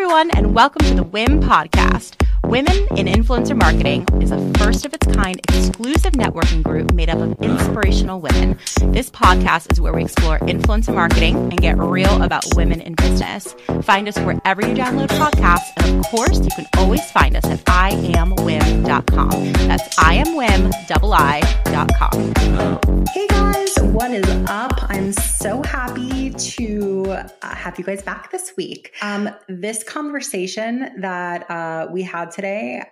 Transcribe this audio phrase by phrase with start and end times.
[0.00, 1.77] everyone, and welcome to the WIIM podcast.
[2.48, 7.18] Women in Influencer Marketing is a first of its kind exclusive networking group made up
[7.18, 8.58] of inspirational women.
[8.86, 13.54] This podcast is where we explore influencer marketing and get real about women in business.
[13.82, 17.62] Find us wherever you download podcasts, and of course, you can always find us at
[17.66, 19.52] iamwiim.com.
[19.68, 21.54] That's iamwiim.com.
[23.12, 24.72] Hey guys, what is up?
[24.90, 27.04] I'm so happy to
[27.42, 28.94] uh, have you guys back this week.
[29.02, 32.84] Um, this conversation that uh, we had today,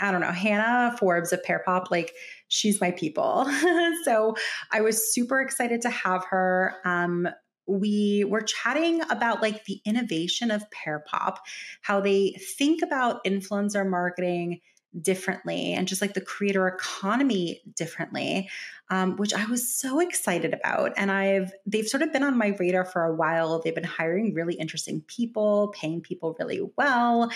[0.00, 2.12] I don't know, Hannah Forbes of Pearpop, like
[2.48, 3.48] she's my people.
[4.04, 4.34] so
[4.72, 6.74] I was super excited to have her.
[6.84, 7.28] Um,
[7.68, 11.36] we were chatting about like the innovation of Pearpop,
[11.82, 14.60] how they think about influencer marketing
[15.02, 18.48] differently and just like the creator economy differently
[18.88, 22.56] um, which i was so excited about and i've they've sort of been on my
[22.58, 27.30] radar for a while they've been hiring really interesting people paying people really well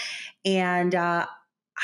[0.47, 1.27] and uh,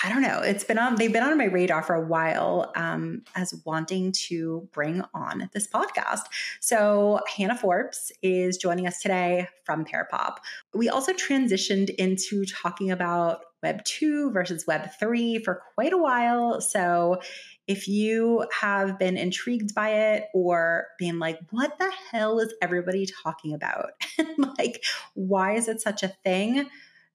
[0.05, 0.41] I don't know.
[0.41, 4.69] It's been on, they've been on my radar for a while um, as wanting to
[4.73, 6.25] bring on this podcast.
[6.61, 10.37] So, Hannah Forbes is joining us today from Pearpop.
[10.75, 16.61] We also transitioned into talking about Web 2 versus Web 3 for quite a while.
[16.61, 17.21] So,
[17.67, 23.07] if you have been intrigued by it or being like, what the hell is everybody
[23.23, 23.91] talking about?
[24.59, 24.83] like,
[25.15, 26.69] why is it such a thing?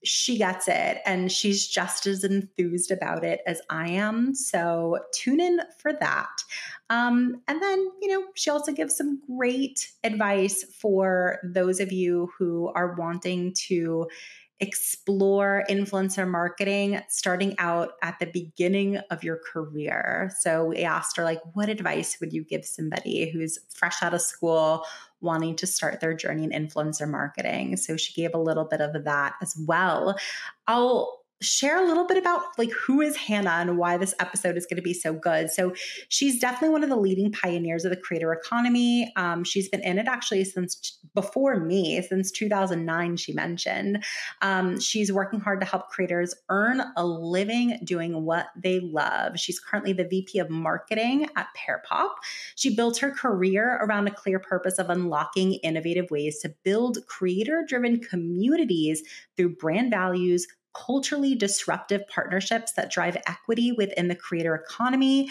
[0.04, 4.36] She gets it and she's just as enthused about it as I am.
[4.36, 6.44] So tune in for that.
[6.90, 12.30] Um, and then, you know, she also gives some great advice for those of you
[12.38, 14.08] who are wanting to
[14.64, 20.32] explore influencer marketing starting out at the beginning of your career.
[20.40, 24.22] So we asked her like what advice would you give somebody who's fresh out of
[24.22, 24.86] school
[25.20, 27.76] wanting to start their journey in influencer marketing.
[27.76, 30.18] So she gave a little bit of that as well.
[30.66, 34.66] I'll share a little bit about like who is Hannah and why this episode is
[34.66, 35.50] going to be so good.
[35.50, 35.74] So
[36.10, 39.12] she's definitely one of the leading pioneers of the creator economy.
[39.16, 43.18] Um, she's been in it actually since t- before me, since 2009.
[43.18, 44.04] She mentioned
[44.42, 49.40] um, she's working hard to help creators earn a living doing what they love.
[49.40, 52.10] She's currently the VP of marketing at Pearpop.
[52.56, 58.00] She built her career around a clear purpose of unlocking innovative ways to build creator-driven
[58.00, 59.04] communities
[59.36, 65.30] through brand values culturally disruptive partnerships that drive equity within the creator economy.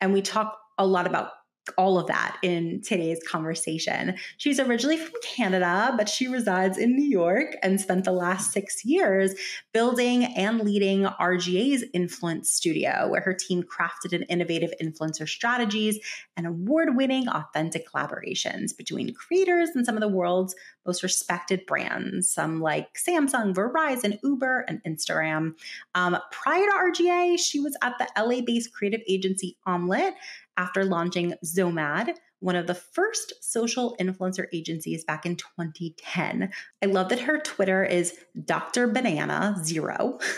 [0.00, 1.30] And we talk a lot about
[1.78, 4.16] all of that in today's conversation.
[4.36, 8.84] She's originally from Canada, but she resides in New York and spent the last six
[8.84, 9.34] years
[9.72, 15.98] building and leading R/GA's Influence Studio, where her team crafted an innovative influencer strategies
[16.36, 20.54] and award winning authentic collaborations between creators and some of the world's
[20.86, 25.54] most respected brands, some like Samsung, Verizon, Uber, and Instagram.
[25.94, 30.14] Um, prior to RGA, she was at the LA based creative agency Omelet
[30.56, 36.50] after launching Xomad, one of the first social influencer agencies back in 2010.
[36.82, 38.86] I love that her Twitter is Dr.
[38.88, 40.18] Banana Zero.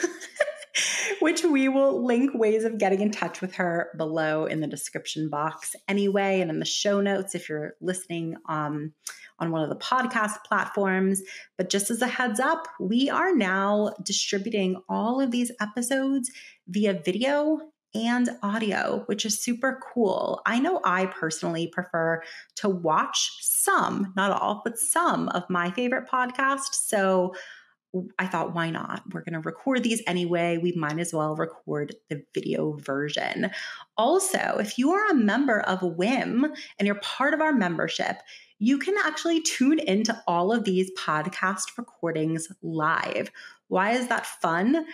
[1.21, 5.29] which we will link ways of getting in touch with her below in the description
[5.29, 8.93] box anyway and in the show notes if you're listening um,
[9.39, 11.23] on one of the podcast platforms
[11.57, 16.31] but just as a heads up we are now distributing all of these episodes
[16.69, 17.61] via video
[18.05, 20.43] and audio, which is super cool.
[20.47, 22.23] I know I personally prefer
[22.57, 26.75] to watch some, not all, but some of my favorite podcasts.
[26.75, 27.35] So
[28.19, 29.03] I thought, why not?
[29.13, 30.59] We're going to record these anyway.
[30.59, 33.51] We might as well record the video version.
[33.97, 36.45] Also, if you are a member of WIIM
[36.79, 38.19] and you're part of our membership,
[38.59, 43.31] you can actually tune into all of these podcast recordings live.
[43.69, 44.87] Why is that fun?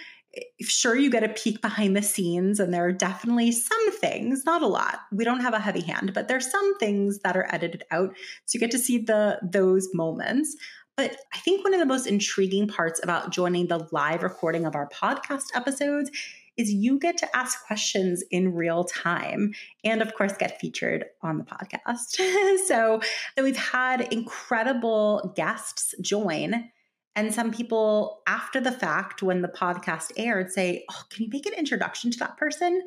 [0.61, 4.63] Sure you get a peek behind the scenes and there are definitely some things not
[4.63, 7.85] a lot we don't have a heavy hand but there's some things that are edited
[7.91, 8.11] out
[8.45, 10.57] so you get to see the those moments.
[10.97, 14.75] But i think one of the most intriguing parts about joining the live recording of
[14.75, 16.11] our podcast episodes
[16.57, 19.55] is you get to ask questions in real time
[19.85, 22.21] and of course get featured on the podcast.
[22.67, 23.01] So
[23.41, 26.71] we've had incredible guests join
[27.15, 31.47] and some people, after the fact, when the podcast aired, say, Oh, can you make
[31.47, 32.83] an introduction to that person?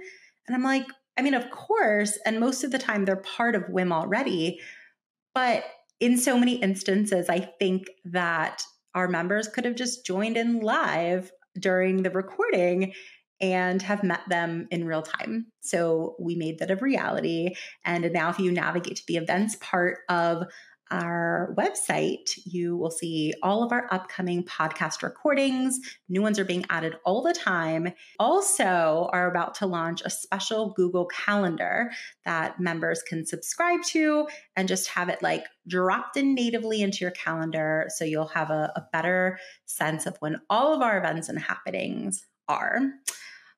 [0.48, 0.88] And I'm like,
[1.18, 2.18] I mean, of course.
[2.26, 4.60] And most of the time, they're part of WIIM already.
[5.34, 5.64] But
[6.00, 8.64] in so many instances, I think that
[8.96, 12.94] our members could have just joined in live during the recording
[13.42, 15.48] and have met them in real time.
[15.60, 17.56] So we made that a reality.
[17.84, 20.46] And now, if you navigate to the events part of
[20.92, 25.80] our website, you will see all of our upcoming podcast recordings.
[26.10, 27.92] New ones are being added all the time.
[28.20, 31.92] Also, are about to launch a special Google Calendar
[32.24, 37.12] that members can subscribe to and just have it like dropped in natively into your
[37.12, 37.88] calendar.
[37.90, 42.26] So you'll have a, a better sense of when all of our events and happenings
[42.48, 42.80] are.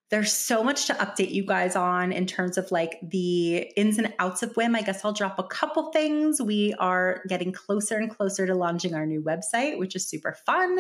[0.10, 4.14] There's so much to update you guys on in terms of like the ins and
[4.20, 4.74] outs of WIIM.
[4.74, 6.42] I guess I'll drop a couple things.
[6.42, 10.80] We are getting closer and closer to launching our new website, which is super fun.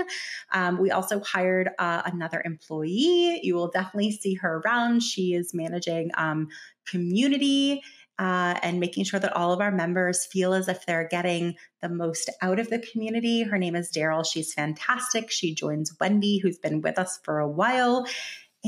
[0.53, 3.41] Um, we also hired uh, another employee.
[3.44, 5.03] You will definitely see her around.
[5.03, 6.47] She is managing um,
[6.85, 7.83] community
[8.19, 11.89] uh, and making sure that all of our members feel as if they're getting the
[11.89, 13.44] most out of the community.
[13.44, 14.25] Her name is Daryl.
[14.25, 15.29] She's fantastic.
[15.29, 18.07] She joins Wendy, who's been with us for a while.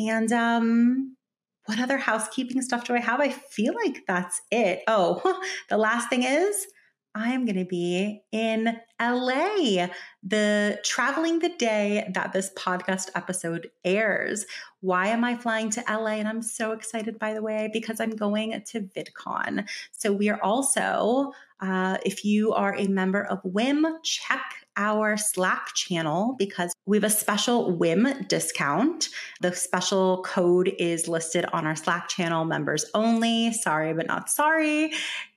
[0.07, 1.17] And um,
[1.65, 3.19] what other housekeeping stuff do I have?
[3.19, 4.81] I feel like that's it.
[4.87, 6.67] Oh, the last thing is
[7.15, 9.87] I am going to be in LA,
[10.21, 14.45] the traveling the day that this podcast episode airs.
[14.81, 16.11] Why am I flying to LA?
[16.11, 19.67] And I'm so excited, by the way, because I'm going to VidCon.
[19.91, 24.41] So we are also, uh, if you are a member of WIIM, check
[24.79, 29.09] our Slack channel because we have a special WIIM discount.
[29.41, 33.51] The special code is listed on our Slack channel, members only.
[33.51, 34.93] Sorry, but not sorry.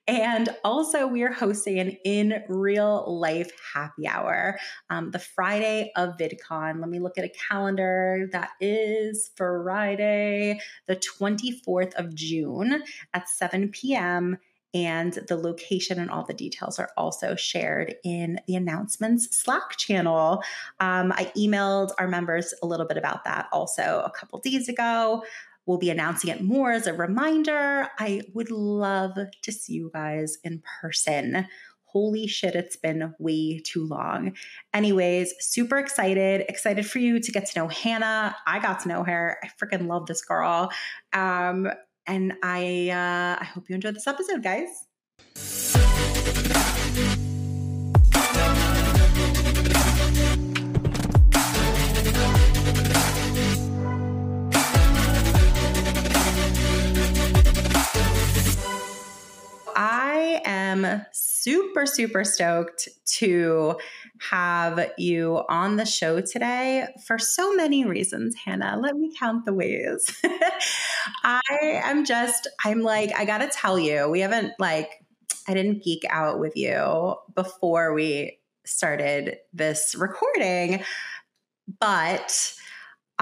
[0.08, 4.58] And also, we are hosting an in real life happy hour
[4.90, 6.80] um, the Friday of VidCon.
[6.80, 8.28] Let me look at a calendar.
[8.32, 12.82] That is Friday, the 24th of June
[13.14, 14.38] at 7 p.m.
[14.74, 20.42] And the location and all the details are also shared in the announcements Slack channel.
[20.80, 25.24] Um, I emailed our members a little bit about that also a couple days ago.
[25.66, 27.88] We'll be announcing it more as a reminder.
[27.98, 31.46] I would love to see you guys in person.
[31.84, 34.34] Holy shit, it's been way too long.
[34.72, 36.46] Anyways, super excited.
[36.48, 38.34] Excited for you to get to know Hannah.
[38.46, 39.36] I got to know her.
[39.44, 40.70] I freaking love this girl.
[41.12, 41.68] Um,
[42.06, 44.68] and I uh, I hope you enjoyed this episode, guys.
[59.74, 62.88] I am super, super stoked
[63.18, 63.76] to
[64.30, 68.78] have you on the show today for so many reasons, Hannah.
[68.80, 70.04] Let me count the ways.
[71.24, 74.90] I am just, I'm like, I gotta tell you, we haven't like,
[75.48, 80.84] I didn't geek out with you before we started this recording,
[81.80, 82.54] but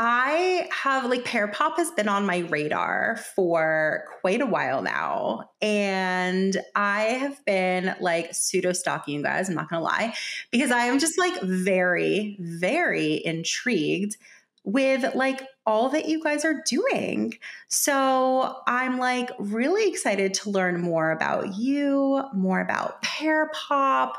[0.03, 5.51] I have like Pearpop has been on my radar for quite a while now.
[5.61, 10.15] And I have been like pseudo stalking you guys, I'm not gonna lie,
[10.51, 14.17] because I am just like very, very intrigued
[14.65, 17.35] with like all that you guys are doing.
[17.69, 24.15] So I'm like really excited to learn more about you, more about Pearpop.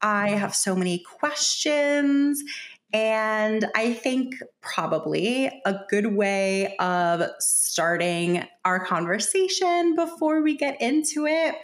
[0.00, 2.44] I have so many questions
[2.94, 11.26] and I think probably a good way of starting our conversation before we get into
[11.26, 11.56] it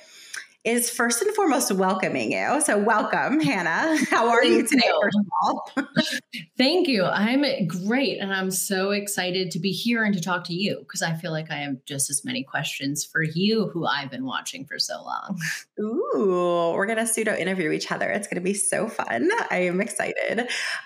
[0.64, 2.60] is first and foremost welcoming you.
[2.60, 3.96] So, welcome, Hannah.
[4.10, 5.00] How are Thank you today, you.
[5.02, 5.70] first of all?
[6.58, 7.04] Thank you.
[7.04, 8.18] I'm great.
[8.18, 11.30] And I'm so excited to be here and to talk to you because I feel
[11.30, 15.02] like I have just as many questions for you, who I've been watching for so
[15.02, 15.40] long.
[15.80, 18.10] Ooh, we're going to pseudo interview each other.
[18.10, 19.30] It's going to be so fun.
[19.50, 20.40] I am excited.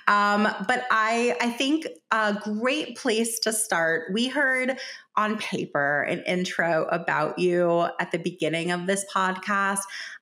[0.07, 4.79] Um, but I, I think a great place to start, we heard
[5.17, 9.81] on paper an intro about you at the beginning of this podcast.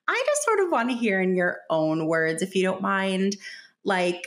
[0.08, 3.36] I just sort of want to hear in your own words, if you don't mind,
[3.84, 4.26] like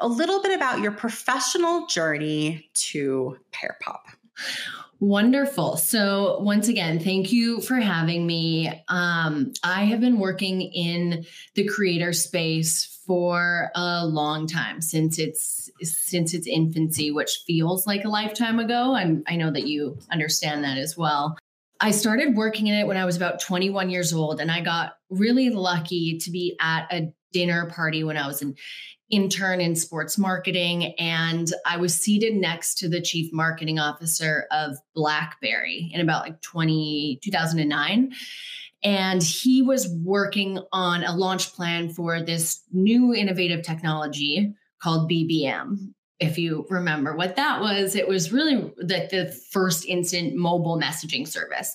[0.00, 4.00] a little bit about your professional journey to Pearpop.
[5.00, 5.78] Wonderful.
[5.78, 8.68] So, once again, thank you for having me.
[8.88, 15.70] Um, I have been working in the creator space for a long time since its
[15.82, 18.94] since its infancy, which feels like a lifetime ago.
[18.94, 21.36] I'm, I know that you understand that as well.
[21.80, 24.94] I started working in it when I was about 21 years old, and I got
[25.10, 28.54] really lucky to be at a dinner party when I was an
[29.10, 30.94] intern in sports marketing.
[30.94, 36.40] And I was seated next to the chief marketing officer of Blackberry in about like
[36.40, 38.12] 20, 2009.
[38.84, 45.92] And he was working on a launch plan for this new innovative technology called BBM.
[46.18, 51.26] if you remember what that was, it was really the, the first instant mobile messaging
[51.26, 51.74] service.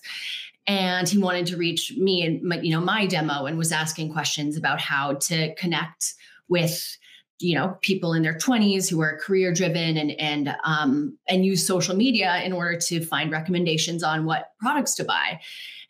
[0.68, 4.14] And he wanted to reach me and my, you know my demo and was asking
[4.14, 6.14] questions about how to connect
[6.48, 6.98] with
[7.40, 11.66] you know people in their 20s who are career driven and and um, and use
[11.66, 15.40] social media in order to find recommendations on what products to buy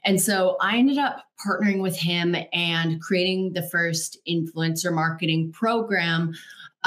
[0.08, 6.34] and so i ended up partnering with him and creating the first influencer marketing program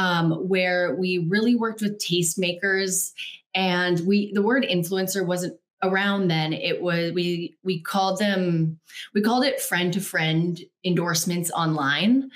[0.00, 3.12] um, where we really worked with tastemakers.
[3.54, 6.52] And we the word influencer wasn't around then.
[6.52, 8.78] It was we we called them
[9.14, 12.30] we called it friend to friend endorsements online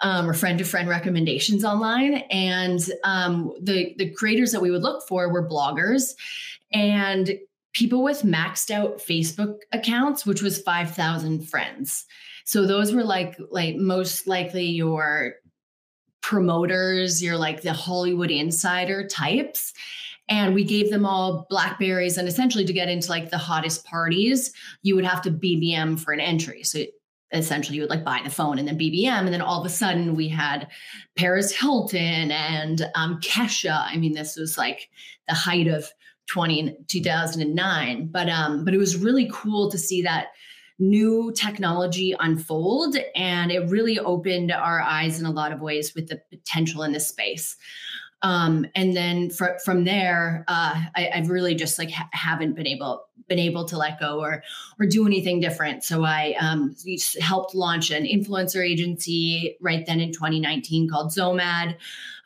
[0.00, 2.14] um, or friend to friend recommendations online.
[2.30, 6.14] And um, the the creators that we would look for were bloggers.
[6.72, 7.38] And
[7.74, 12.06] people with maxed out facebook accounts which was 5000 friends
[12.44, 15.34] so those were like like most likely your
[16.24, 19.74] promoters, you're like the Hollywood insider types.
[20.26, 22.16] And we gave them all Blackberries.
[22.16, 24.50] And essentially, to get into like the hottest parties,
[24.82, 26.62] you would have to BBM for an entry.
[26.62, 26.80] So
[27.32, 29.18] essentially, you would like buy the phone and then BBM.
[29.18, 30.68] And then all of a sudden, we had
[31.14, 33.84] Paris Hilton and um, Kesha.
[33.86, 34.88] I mean, this was like
[35.28, 35.92] the height of
[36.30, 38.06] 20, 2009.
[38.06, 40.28] But um, but it was really cool to see that
[40.78, 42.96] new technology unfold.
[43.14, 46.92] And it really opened our eyes in a lot of ways with the potential in
[46.92, 47.56] this space.
[48.22, 52.66] Um, and then fr- from there, uh, I, have really just like ha- haven't been
[52.66, 54.42] able been able to let go or
[54.80, 55.84] or do anything different.
[55.84, 56.74] So I um,
[57.20, 61.76] helped launch an influencer agency right then in 2019 called Xomad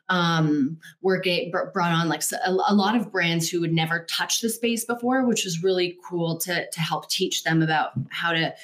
[0.08, 4.48] um, working brought on like a, a, lot of brands who would never touch the
[4.48, 8.54] space before, which was really cool to to help teach them about how to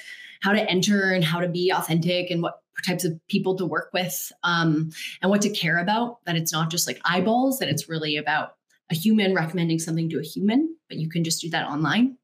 [0.41, 3.89] how to enter and how to be authentic and what types of people to work
[3.93, 4.89] with um,
[5.21, 6.23] and what to care about.
[6.25, 8.55] That it's not just like eyeballs; that it's really about
[8.91, 12.17] a human recommending something to a human, but you can just do that online.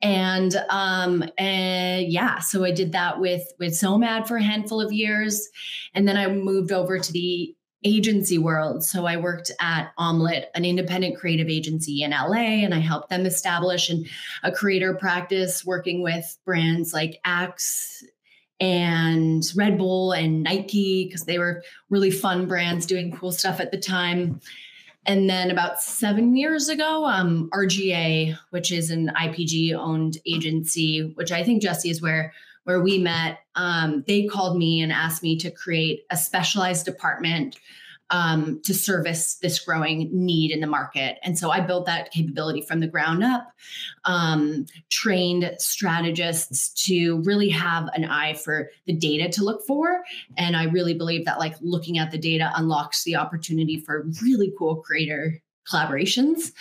[0.00, 4.92] And um, and yeah, so I did that with with Xomad for a handful of
[4.92, 5.48] years,
[5.94, 8.84] and then I moved over to the agency world.
[8.84, 13.24] So I worked at Omelet, an independent creative agency in LA, and I helped them
[13.24, 14.04] establish an,
[14.42, 18.04] a creator practice working with brands like Axe
[18.60, 23.70] and Red Bull and Nike because they were really fun brands doing cool stuff at
[23.70, 24.40] the time.
[25.06, 31.32] And then about seven years ago, um, R/GA, which is an IPG owned agency, which
[31.32, 35.36] I think Jesse is where where we met, um, they called me and asked me
[35.38, 37.56] to create a specialized department
[38.10, 41.18] um, to service this growing need in the market.
[41.22, 43.52] And so I built that capability from the ground up,
[44.04, 50.02] um, trained strategists to really have an eye for the data to look for.
[50.36, 54.52] And I really believe that like looking at the data unlocks the opportunity for really
[54.58, 55.40] cool creator
[55.70, 56.52] collaborations.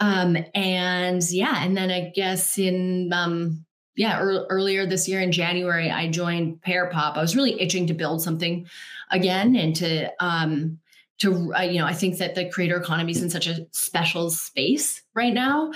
[0.00, 3.64] Um, and yeah, and then I guess in um,
[4.00, 7.18] yeah, er, earlier this year in January, I joined Pearpop.
[7.18, 8.66] I was really itching to build something
[9.10, 10.78] again and to um,
[11.18, 14.30] to uh, you know, I think that the creator economy is in such a special
[14.30, 15.72] space right now,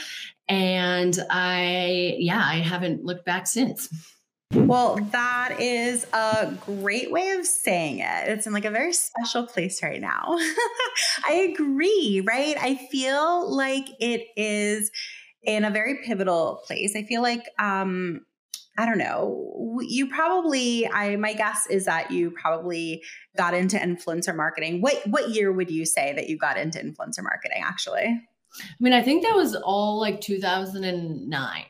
[0.48, 3.92] and I yeah, I haven't looked back since.
[4.54, 8.28] Well, that is a great way of saying it.
[8.28, 10.38] It's in like a very special place right now.
[11.28, 12.56] I agree, right?
[12.58, 14.90] I feel like it is
[15.46, 16.94] in a very pivotal place.
[16.96, 18.20] I feel like um
[18.76, 19.80] I don't know.
[19.86, 23.02] You probably I my guess is that you probably
[23.36, 24.80] got into influencer marketing.
[24.80, 28.06] What what year would you say that you got into influencer marketing actually?
[28.06, 31.64] I mean, I think that was all like 2009.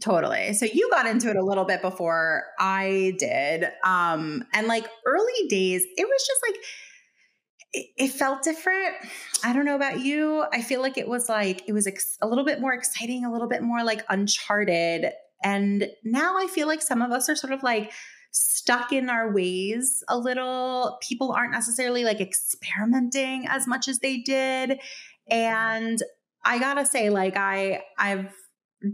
[0.00, 0.54] Totally.
[0.54, 3.68] So you got into it a little bit before I did.
[3.84, 6.56] Um and like early days, it was just like
[7.72, 8.94] it, it, felt different.
[9.44, 10.44] I don't know about you.
[10.52, 13.32] I feel like it was like, it was ex- a little bit more exciting, a
[13.32, 15.12] little bit more like uncharted.
[15.42, 17.92] And now I feel like some of us are sort of like
[18.30, 20.98] stuck in our ways a little.
[21.06, 24.80] People aren't necessarily like experimenting as much as they did.
[25.30, 26.02] And
[26.44, 28.32] I gotta say, like, I, I've,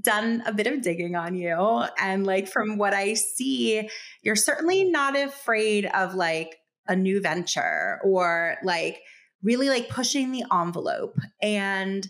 [0.01, 3.87] done a bit of digging on you and like from what i see
[4.23, 6.57] you're certainly not afraid of like
[6.89, 9.01] a new venture or like
[9.43, 11.19] really like pushing the envelope.
[11.43, 12.07] And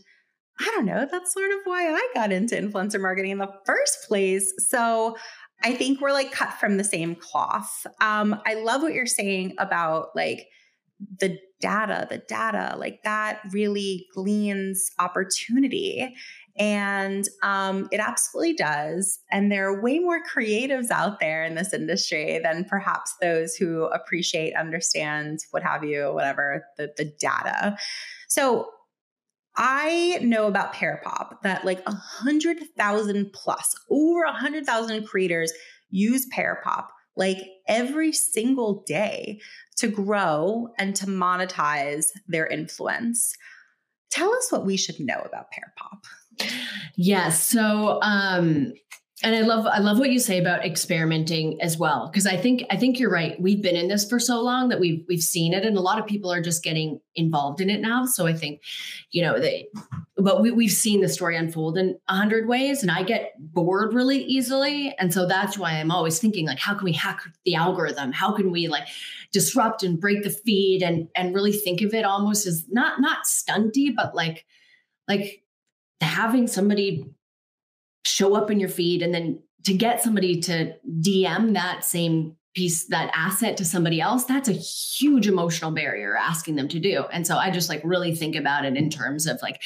[0.61, 4.07] I don't know, that's sort of why I got into influencer marketing in the first
[4.07, 4.53] place.
[4.69, 5.17] So
[5.63, 7.87] I think we're like cut from the same cloth.
[8.01, 10.47] Um, I love what you're saying about like
[11.19, 16.15] the data, the data, like that really gleans opportunity.
[16.57, 19.19] And um, it absolutely does.
[19.31, 23.85] And there are way more creatives out there in this industry than perhaps those who
[23.87, 27.77] appreciate, understand, what have you, whatever, the, the data.
[28.29, 28.71] So
[29.57, 35.53] I know about Pearpop that like a hundred thousand plus, over a hundred thousand creators
[35.91, 39.41] use Pearpop like every single day
[39.77, 43.35] to grow and to monetize their influence.
[44.11, 46.01] Tell us what we should know about Pearpop.
[46.97, 47.45] Yes.
[47.45, 48.73] So um
[49.25, 52.63] and I love I love what you say about experimenting as well because I think
[52.71, 53.41] I think you're right.
[53.41, 55.99] We've been in this for so long that we've we've seen it, and a lot
[55.99, 58.05] of people are just getting involved in it now.
[58.05, 58.61] So I think,
[59.13, 59.69] you know, they,
[60.17, 63.95] but we we've seen the story unfold in a hundred ways, and I get bored
[63.95, 67.55] really easily, and so that's why I'm always thinking like, how can we hack the
[67.55, 68.13] algorithm?
[68.13, 68.89] How can we like
[69.33, 73.25] disrupt and break the feed and and really think of it almost as not not
[73.25, 74.45] stunty, but like
[75.09, 75.44] like
[76.05, 77.07] having somebody
[78.05, 82.85] show up in your feed and then to get somebody to DM that same piece
[82.87, 87.05] that asset to somebody else that's a huge emotional barrier asking them to do.
[87.11, 89.61] And so i just like really think about it in terms of like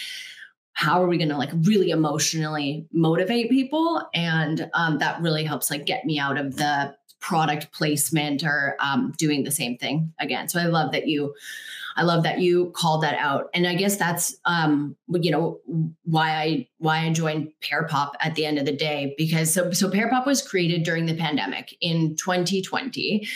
[0.78, 4.00] how are we going to like really emotionally motivate people?
[4.14, 9.12] And um, that really helps like get me out of the product placement or um,
[9.18, 10.48] doing the same thing again.
[10.48, 11.34] So i love that you
[11.98, 13.50] I love that you called that out.
[13.52, 15.58] And I guess that's um, you know,
[16.04, 19.90] why I why I joined Pearpop at the end of the day because so so
[19.90, 23.26] Pearpop was created during the pandemic in 2020.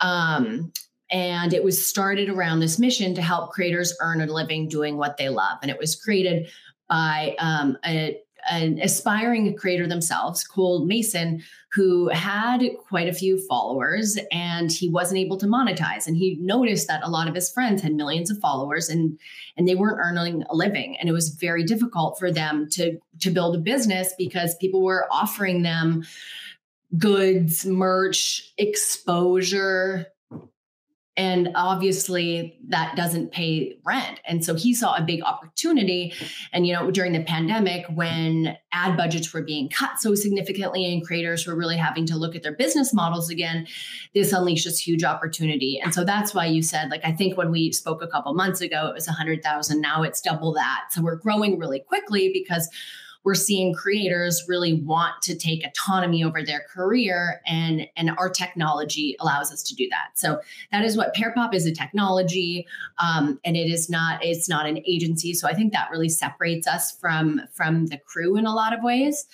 [0.00, 0.72] Um,
[1.10, 5.16] and it was started around this mission to help creators earn a living doing what
[5.16, 5.58] they love.
[5.60, 6.48] And it was created
[6.88, 8.18] by um, a
[8.50, 15.18] an aspiring creator themselves, Cole Mason, who had quite a few followers and he wasn't
[15.18, 16.06] able to monetize.
[16.06, 19.18] And he noticed that a lot of his friends had millions of followers and
[19.56, 20.96] and they weren't earning a living.
[20.98, 25.06] And it was very difficult for them to to build a business because people were
[25.10, 26.04] offering them
[26.98, 30.08] goods, merch, exposure,
[31.16, 34.20] and obviously that doesn't pay rent.
[34.24, 36.14] And so he saw a big opportunity.
[36.52, 41.04] And you know during the pandemic when ad budgets were being cut so significantly and
[41.04, 43.66] creators were really having to look at their business models again
[44.14, 45.78] this unleashed this huge opportunity.
[45.82, 48.60] And so that's why you said like i think when we spoke a couple months
[48.60, 50.84] ago it was 100000 now it's double that.
[50.90, 52.68] So we're growing really quickly because
[53.24, 59.16] we're seeing creators really want to take autonomy over their career and and our technology
[59.20, 60.10] allows us to do that.
[60.14, 60.40] So
[60.72, 62.66] that is what pearpop is a technology
[62.98, 65.34] um, and it is not it's not an agency.
[65.34, 68.82] So i think that really separates us from from the crew in a lot of
[68.82, 69.26] ways.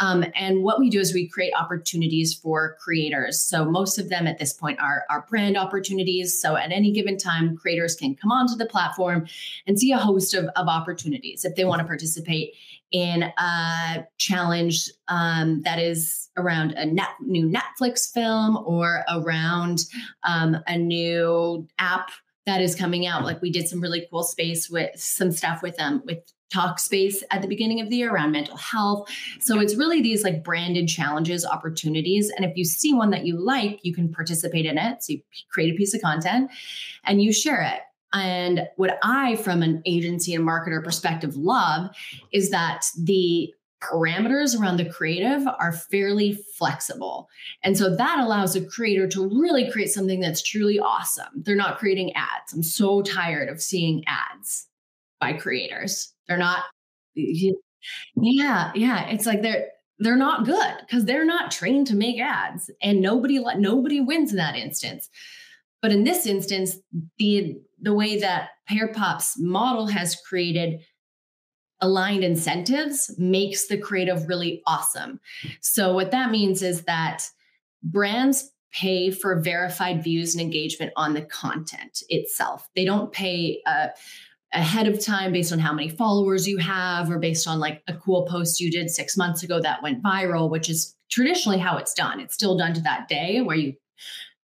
[0.00, 3.40] Um, and what we do is we create opportunities for creators.
[3.40, 6.40] So most of them at this point are are brand opportunities.
[6.40, 9.26] So at any given time creators can come onto the platform
[9.66, 12.54] and see a host of, of opportunities if they want to participate
[12.92, 19.80] in a challenge um, that is around a net, new Netflix film or around
[20.24, 22.10] um, a new app
[22.46, 23.24] that is coming out.
[23.24, 26.18] Like we did some really cool space with some stuff with them um, with
[26.52, 29.08] Talkspace at the beginning of the year around mental health.
[29.38, 32.28] So it's really these like branded challenges, opportunities.
[32.30, 35.02] And if you see one that you like, you can participate in it.
[35.02, 35.20] So you
[35.52, 36.50] create a piece of content
[37.04, 37.80] and you share it.
[38.12, 41.90] And what I, from an agency and marketer perspective, love
[42.32, 47.28] is that the parameters around the creative are fairly flexible.
[47.62, 51.28] And so that allows a creator to really create something that's truly awesome.
[51.34, 52.52] They're not creating ads.
[52.52, 54.66] I'm so tired of seeing ads
[55.20, 56.12] by creators.
[56.28, 56.64] They're not
[57.14, 59.66] yeah, yeah, it's like they're
[59.98, 64.36] they're not good because they're not trained to make ads and nobody nobody wins in
[64.36, 65.08] that instance.
[65.82, 66.76] But in this instance,
[67.18, 70.80] the the way that Pearpop's model has created
[71.80, 75.18] aligned incentives makes the creative really awesome.
[75.60, 77.24] So what that means is that
[77.82, 82.68] brands pay for verified views and engagement on the content itself.
[82.76, 83.88] They don't pay uh,
[84.52, 87.94] ahead of time based on how many followers you have or based on like a
[87.94, 91.94] cool post you did 6 months ago that went viral, which is traditionally how it's
[91.94, 92.20] done.
[92.20, 93.74] It's still done to that day where you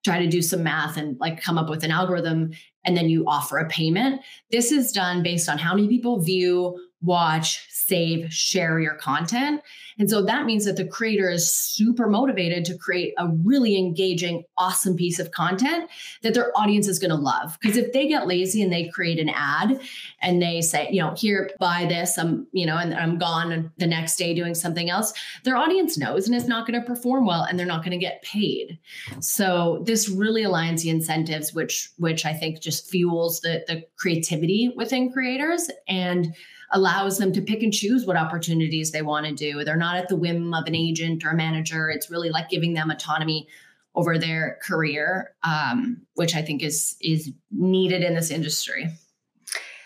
[0.04, 2.50] try to do some math and like come up with an algorithm
[2.84, 4.22] and then you offer a payment.
[4.50, 9.62] This is done based on how many people view, watch, save, share your content.
[9.98, 14.44] And so that means that the creator is super motivated to create a really engaging,
[14.56, 15.90] awesome piece of content
[16.22, 17.58] that their audience is going to love.
[17.60, 19.80] Because if they get lazy and they create an ad
[20.22, 23.86] and they say, you know, here, buy this, I'm, you know, and I'm gone the
[23.86, 25.12] next day doing something else,
[25.44, 27.98] their audience knows and it's not going to perform well and they're not going to
[27.98, 28.78] get paid.
[29.20, 34.72] So this really aligns the incentives, which which I think just fuels the the creativity
[34.76, 36.34] within creators and
[36.72, 39.64] allows them to pick and choose what opportunities they want to do.
[39.64, 41.90] They're not at the whim of an agent or a manager.
[41.90, 43.48] It's really like giving them autonomy
[43.94, 48.88] over their career, um, which I think is is needed in this industry.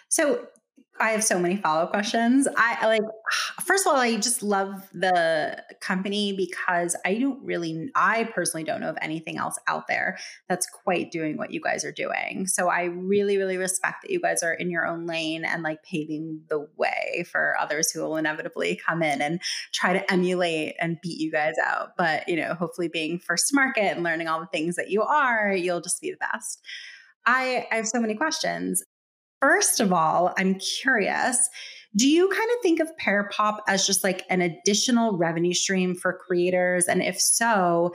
[0.08, 0.46] So
[1.00, 2.46] I have so many follow up questions.
[2.56, 3.02] I like,
[3.64, 8.80] first of all, I just love the company because I don't really, I personally don't
[8.80, 12.46] know of anything else out there that's quite doing what you guys are doing.
[12.46, 15.82] So I really, really respect that you guys are in your own lane and like
[15.82, 19.40] paving the way for others who will inevitably come in and
[19.72, 21.96] try to emulate and beat you guys out.
[21.98, 25.52] But, you know, hopefully being first market and learning all the things that you are,
[25.52, 26.60] you'll just be the best.
[27.26, 28.84] I, I have so many questions.
[29.44, 31.50] First of all, I'm curious
[31.96, 36.14] do you kind of think of Pearpop as just like an additional revenue stream for
[36.14, 36.86] creators?
[36.86, 37.94] And if so,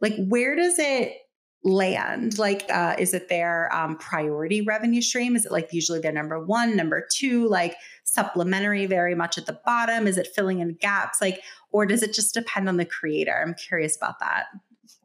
[0.00, 1.14] like where does it
[1.62, 2.38] land?
[2.38, 5.36] Like, uh, is it their um, priority revenue stream?
[5.36, 9.60] Is it like usually their number one, number two, like supplementary very much at the
[9.64, 10.08] bottom?
[10.08, 11.20] Is it filling in gaps?
[11.20, 13.40] Like, or does it just depend on the creator?
[13.40, 14.46] I'm curious about that.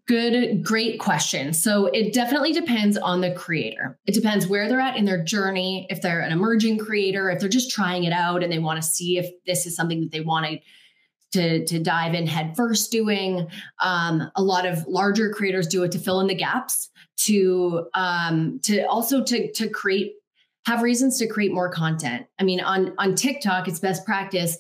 [0.08, 1.52] Good, great question.
[1.54, 3.98] So it definitely depends on the creator.
[4.06, 5.88] It depends where they're at in their journey.
[5.90, 8.88] If they're an emerging creator, if they're just trying it out and they want to
[8.88, 10.60] see if this is something that they want to
[11.66, 13.48] to, dive in headfirst doing.
[13.82, 18.60] Um, a lot of larger creators do it to fill in the gaps, to um,
[18.64, 20.14] to also to to create
[20.66, 22.26] have reasons to create more content.
[22.40, 24.58] I mean, on on TikTok, it's best practice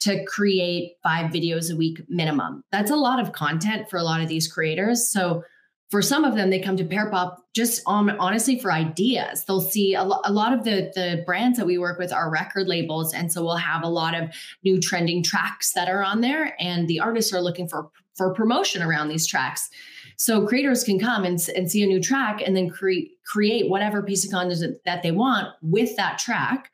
[0.00, 2.64] to create five videos a week minimum.
[2.70, 5.10] That's a lot of content for a lot of these creators.
[5.10, 5.42] So
[5.90, 9.44] for some of them, they come to Pearpop just on, honestly for ideas.
[9.44, 12.30] They'll see a, lo- a lot of the the brands that we work with are
[12.30, 14.30] record labels, and so we'll have a lot of
[14.64, 18.82] new trending tracks that are on there, and the artists are looking for for promotion
[18.82, 19.70] around these tracks.
[20.18, 24.02] So creators can come and, and see a new track and then create create whatever
[24.02, 26.70] piece of content that they want with that track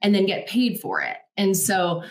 [0.00, 1.18] and then get paid for it.
[1.36, 2.02] And so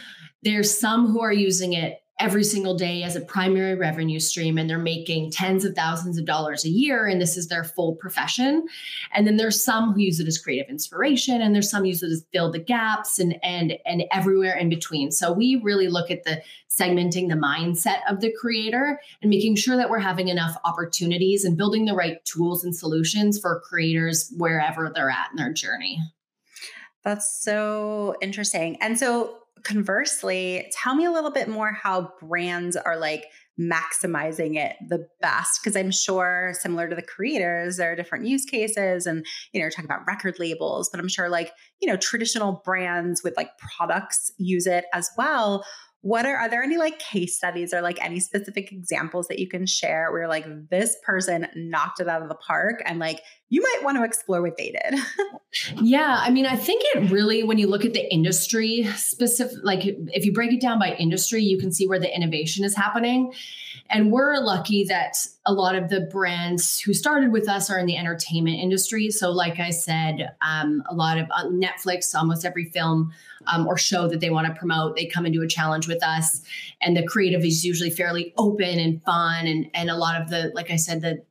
[0.43, 4.69] there's some who are using it every single day as a primary revenue stream and
[4.69, 8.65] they're making tens of thousands of dollars a year and this is their full profession.
[9.13, 12.11] And then there's some who use it as creative inspiration and there's some use it
[12.11, 15.11] as fill the gaps and and and everywhere in between.
[15.11, 19.75] So we really look at the segmenting the mindset of the creator and making sure
[19.75, 24.89] that we're having enough opportunities and building the right tools and solutions for creators wherever
[24.93, 25.99] they're at in their journey.
[27.03, 28.77] That's so interesting.
[28.81, 33.25] And so conversely, tell me a little bit more how brands are like
[33.59, 38.43] maximizing it the best because i'm sure similar to the creators there are different use
[38.43, 42.61] cases and you know talking about record labels but i'm sure like you know traditional
[42.65, 45.63] brands with like products use it as well
[46.05, 49.49] what are are there any like case studies or like any specific examples that you
[49.49, 53.59] can share where like this person knocked it out of the park and like you
[53.59, 54.99] might want to explore what they did
[55.81, 59.81] yeah i mean i think it really when you look at the industry specific like
[59.83, 63.33] if you break it down by industry you can see where the innovation is happening
[63.89, 65.15] and we're lucky that
[65.45, 69.11] a lot of the brands who started with us are in the entertainment industry.
[69.11, 73.13] So, like I said, um, a lot of uh, Netflix, almost every film
[73.47, 76.03] um, or show that they want to promote, they come and do a challenge with
[76.03, 76.41] us.
[76.81, 79.47] And the creative is usually fairly open and fun.
[79.47, 81.23] And, and a lot of the, like I said, the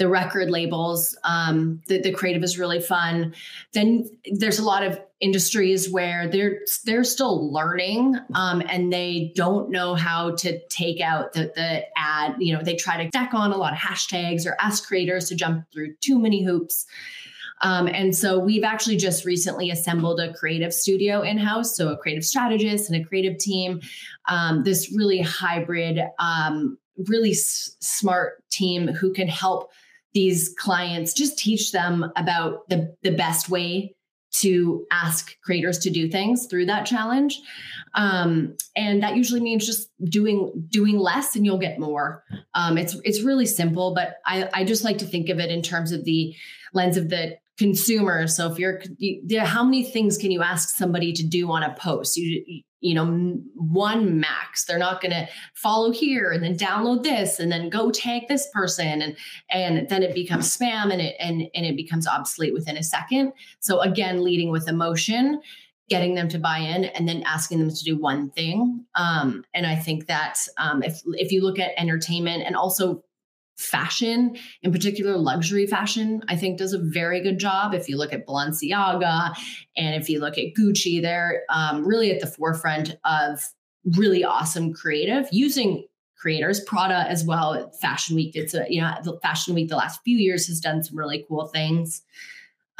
[0.00, 1.16] the record labels.
[1.24, 3.34] Um, the, the creative is really fun.
[3.74, 9.70] Then there's a lot of industries where they're they're still learning um, and they don't
[9.70, 12.36] know how to take out the, the ad.
[12.38, 15.34] You know, they try to deck on a lot of hashtags or ask creators to
[15.34, 16.86] jump through too many hoops.
[17.62, 21.96] Um, and so we've actually just recently assembled a creative studio in house, so a
[21.96, 23.80] creative strategist and a creative team.
[24.28, 29.70] Um, this really hybrid, um, really s- smart team who can help
[30.12, 33.94] these clients just teach them about the, the best way
[34.32, 37.40] to ask creators to do things through that challenge
[37.94, 42.22] um, and that usually means just doing doing less and you'll get more
[42.54, 45.62] um, it's it's really simple but I, I just like to think of it in
[45.62, 46.34] terms of the
[46.72, 48.26] lens of the consumer.
[48.26, 51.74] So if you're you, how many things can you ask somebody to do on a
[51.74, 52.16] post?
[52.16, 52.42] You
[52.80, 53.06] you know
[53.54, 54.64] one max.
[54.64, 58.48] They're not going to follow here and then download this and then go tag this
[58.54, 59.14] person and
[59.50, 63.34] and then it becomes spam and it and, and it becomes obsolete within a second.
[63.60, 65.42] So again leading with emotion
[65.90, 68.86] getting them to buy in and then asking them to do one thing.
[68.94, 73.02] Um, and I think that um, if if you look at entertainment and also
[73.60, 77.74] fashion, in particular luxury fashion, I think does a very good job.
[77.74, 79.34] If you look at Balenciaga
[79.76, 83.42] and if you look at Gucci, they're um, really at the forefront of
[83.96, 89.18] really awesome creative using creators prada as well fashion week it's a you know the
[89.22, 92.02] fashion week the last few years has done some really cool things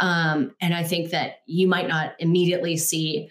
[0.01, 3.31] um, and I think that you might not immediately see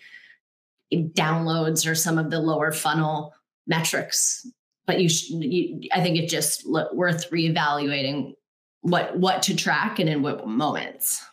[0.94, 3.34] downloads or some of the lower funnel
[3.68, 4.48] metrics,
[4.90, 8.34] but you, should, you I think it just worth reevaluating
[8.82, 11.24] what what to track and in what moments.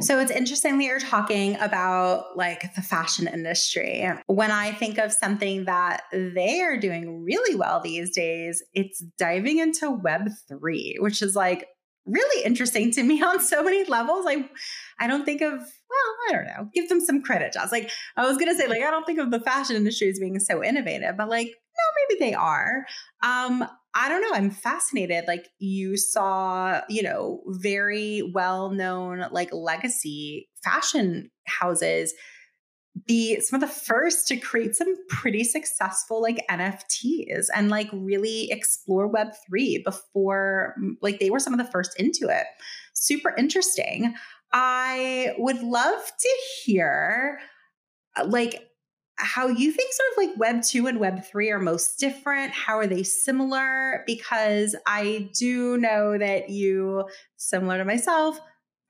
[0.00, 4.08] So it's interesting that you're talking about like the fashion industry.
[4.26, 9.58] When I think of something that they are doing really well these days, it's diving
[9.58, 11.68] into Web3, which is like
[12.06, 14.24] really interesting to me on so many levels.
[14.26, 14.48] I
[14.98, 16.70] I don't think of well, I don't know.
[16.72, 17.70] Give them some credit, Joss.
[17.70, 20.40] Like I was gonna say, like I don't think of the fashion industry as being
[20.40, 22.84] so innovative, but like no, maybe they are.
[23.22, 24.32] Um, I don't know.
[24.32, 25.24] I'm fascinated.
[25.26, 32.14] Like you saw, you know, very well known like legacy fashion houses
[33.06, 38.50] be some of the first to create some pretty successful like NFTs and like really
[38.50, 42.46] explore Web3 before, like, they were some of the first into it.
[42.94, 44.14] Super interesting.
[44.52, 46.28] I would love to
[46.64, 47.38] hear,
[48.16, 48.62] uh, like,
[49.22, 52.52] how you think sort of like Web 2 and Web 3 are most different.
[52.52, 54.02] How are they similar?
[54.06, 58.38] Because I do know that you, similar to myself,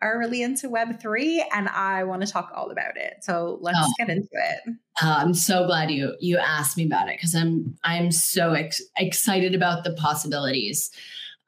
[0.02, 3.18] are really into Web3 and I want to talk all about it.
[3.20, 4.74] So let's oh, get into it.
[5.00, 8.82] Uh, I'm so glad you you asked me about it because I'm I'm so ex-
[8.96, 10.90] excited about the possibilities.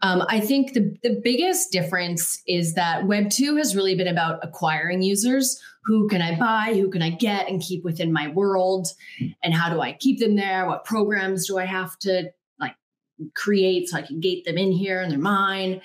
[0.03, 4.38] Um, I think the, the biggest difference is that Web 2 has really been about
[4.42, 5.61] acquiring users.
[5.85, 6.75] Who can I buy?
[6.75, 8.88] Who can I get and keep within my world?
[9.42, 10.66] And how do I keep them there?
[10.66, 12.75] What programs do I have to like
[13.35, 15.81] create so I can gate them in here and they're mine?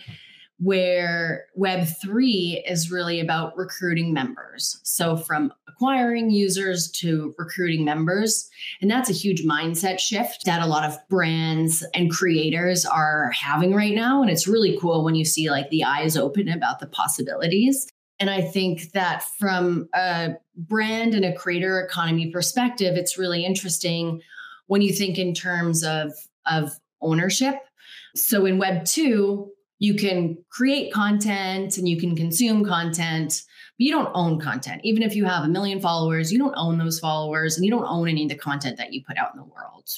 [0.62, 4.82] where Web3 is really about recruiting members.
[4.84, 8.50] So, from acquiring users to recruiting members.
[8.82, 13.74] And that's a huge mindset shift that a lot of brands and creators are having
[13.74, 14.22] right now.
[14.22, 17.88] And it's really cool when you see like the eyes open about the possibilities.
[18.20, 24.22] And I think that from a brand and a creator economy perspective, it's really interesting
[24.68, 26.12] when you think in terms of,
[26.46, 27.56] of ownership.
[28.16, 33.44] So in Web 2, you can create content and you can consume content,
[33.78, 34.82] but you don't own content.
[34.84, 37.88] Even if you have a million followers, you don't own those followers and you don't
[37.88, 39.90] own any of the content that you put out in the world.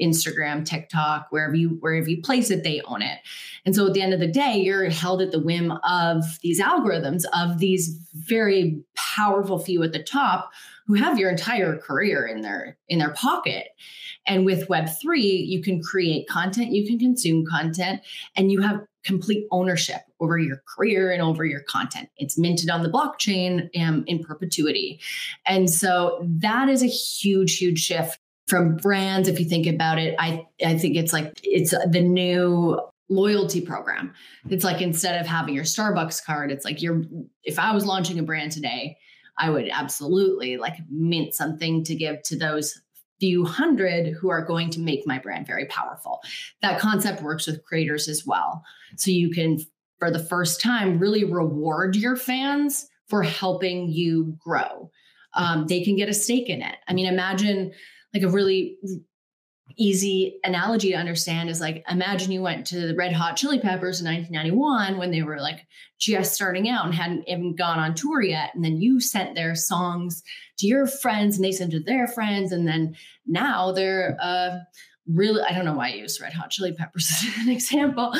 [0.00, 3.18] Instagram, TikTok, wherever you wherever you place it, they own it.
[3.64, 6.60] And so at the end of the day, you're held at the whim of these
[6.60, 10.50] algorithms of these very powerful few at the top
[10.86, 13.68] who have your entire career in their in their pocket.
[14.26, 18.02] And with Web3, you can create content, you can consume content,
[18.36, 22.08] and you have complete ownership over your career and over your content.
[22.18, 25.00] It's minted on the blockchain um, in perpetuity.
[25.46, 28.18] And so that is a huge, huge shift
[28.50, 29.28] from brands.
[29.28, 34.12] If you think about it, I, I think it's like it's the new loyalty program.
[34.50, 37.02] It's like instead of having your Starbucks card, it's like you're,
[37.44, 38.98] if I was launching a brand today,
[39.38, 42.80] I would absolutely like mint something to give to those
[43.20, 46.20] few hundred who are going to make my brand very powerful.
[46.62, 48.64] That concept works with creators as well.
[48.96, 49.58] So you can,
[49.98, 54.90] for the first time, really reward your fans for helping you grow.
[55.34, 56.76] Um, they can get a stake in it.
[56.88, 57.72] I mean, imagine
[58.14, 58.78] like a really
[59.76, 64.00] easy analogy to understand is like imagine you went to the red hot chili peppers
[64.00, 65.66] in 1991 when they were like
[65.98, 69.54] just starting out and hadn't even gone on tour yet and then you sent their
[69.54, 70.22] songs
[70.58, 72.94] to your friends and they sent to their friends and then
[73.26, 74.58] now they're uh
[75.06, 78.12] really i don't know why i use red hot chili peppers as an example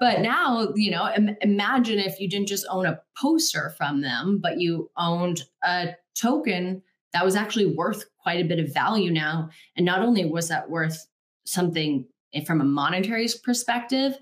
[0.00, 4.40] but now you know Im- imagine if you didn't just own a poster from them
[4.42, 9.50] but you owned a token that was actually worth quite a bit of value now.
[9.76, 11.06] And not only was that worth
[11.44, 12.06] something
[12.44, 14.16] from a monetary perspective,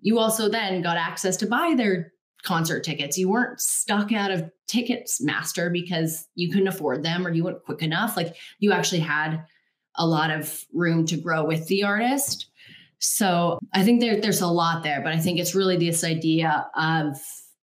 [0.00, 3.18] you also then got access to buy their concert tickets.
[3.18, 7.64] You weren't stuck out of tickets master because you couldn't afford them or you weren't
[7.64, 8.16] quick enough.
[8.16, 9.44] Like you actually had
[9.96, 12.46] a lot of room to grow with the artist.
[12.98, 16.68] So I think there, there's a lot there, but I think it's really this idea
[16.74, 17.16] of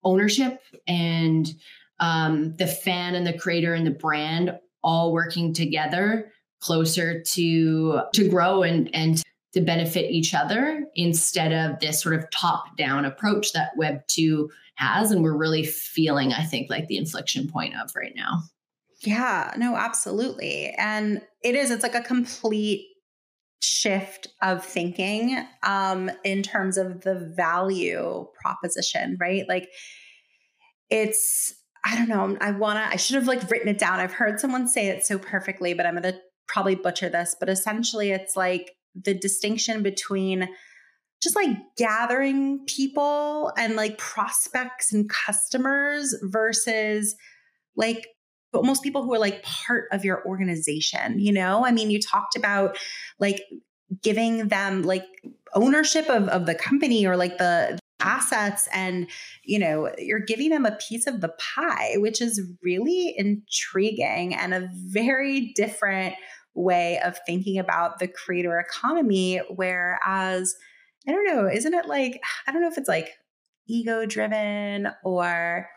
[0.04, 1.52] ownership and
[2.00, 8.30] um, the fan and the creator and the brand all working together closer to to
[8.30, 13.52] grow and and to benefit each other instead of this sort of top down approach
[13.54, 17.90] that web 2 has and we're really feeling i think like the inflection point of
[17.96, 18.44] right now
[19.02, 20.74] Yeah, no, absolutely.
[20.78, 22.86] And it is, it's like a complete
[23.62, 29.48] shift of thinking um, in terms of the value proposition, right?
[29.48, 29.70] Like
[30.90, 31.54] it's,
[31.86, 34.00] I don't know, I wanna, I should have like written it down.
[34.00, 37.36] I've heard someone say it so perfectly, but I'm gonna probably butcher this.
[37.40, 40.50] But essentially, it's like the distinction between
[41.22, 47.16] just like gathering people and like prospects and customers versus
[47.76, 48.08] like
[48.54, 51.66] almost people who are like part of your organization, you know?
[51.66, 52.78] I mean, you talked about
[53.20, 53.44] like
[54.02, 55.06] giving them like
[55.54, 59.08] ownership of, of the company or like the assets and
[59.44, 64.54] you know you're giving them a piece of the pie which is really intriguing and
[64.54, 66.16] a very different
[66.54, 70.56] way of thinking about the creator economy whereas
[71.08, 73.10] i don't know isn't it like i don't know if it's like
[73.68, 75.70] ego driven or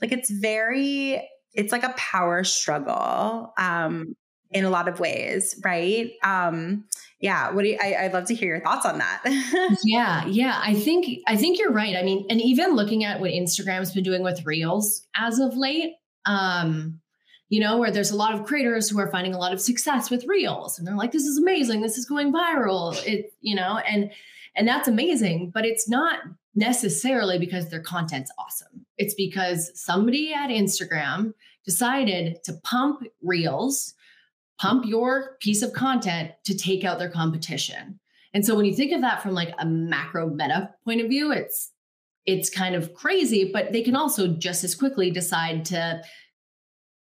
[0.00, 4.14] like it's very it's like a power struggle um,
[4.52, 6.12] in a lot of ways, right?
[6.24, 6.84] Um,
[7.20, 7.50] yeah.
[7.50, 9.22] What do you, I, I'd love to hear your thoughts on that.
[9.84, 10.26] yeah.
[10.26, 10.60] Yeah.
[10.62, 11.96] I think, I think you're right.
[11.96, 15.94] I mean, and even looking at what Instagram's been doing with reels as of late,
[16.26, 17.00] um,
[17.48, 20.10] you know, where there's a lot of creators who are finding a lot of success
[20.10, 21.82] with reels and they're like, this is amazing.
[21.82, 22.96] This is going viral.
[23.06, 24.10] It, you know, and,
[24.56, 26.20] and that's amazing, but it's not
[26.54, 28.86] necessarily because their content's awesome.
[28.98, 31.34] It's because somebody at Instagram
[31.64, 33.94] decided to pump reels,
[34.60, 37.98] pump your piece of content to take out their competition.
[38.34, 41.32] And so when you think of that from like a macro meta point of view,
[41.32, 41.72] it's
[42.26, 46.02] it's kind of crazy, but they can also just as quickly decide to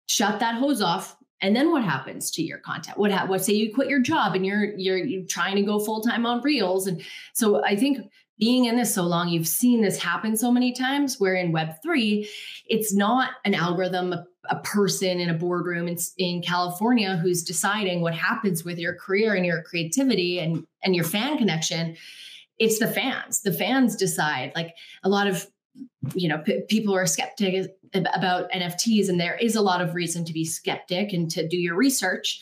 [0.08, 1.16] shut that hose off.
[1.40, 2.98] And then what happens to your content?
[2.98, 5.78] What ha- what say you quit your job and you're you're you're trying to go
[5.78, 6.86] full time on reels?
[6.86, 7.98] And so I think
[8.38, 11.18] being in this so long, you've seen this happen so many times.
[11.18, 12.26] Where in Web3,
[12.66, 18.02] it's not an algorithm, a, a person in a boardroom in, in California who's deciding
[18.02, 21.96] what happens with your career and your creativity and, and your fan connection.
[22.58, 23.42] It's the fans.
[23.42, 24.52] The fans decide.
[24.54, 25.46] Like a lot of
[26.14, 30.24] you know p- people are skeptic about nfts and there is a lot of reason
[30.24, 32.40] to be skeptic and to do your research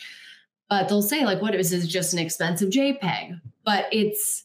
[0.69, 4.45] but they'll say like what is this just an expensive jpeg but it's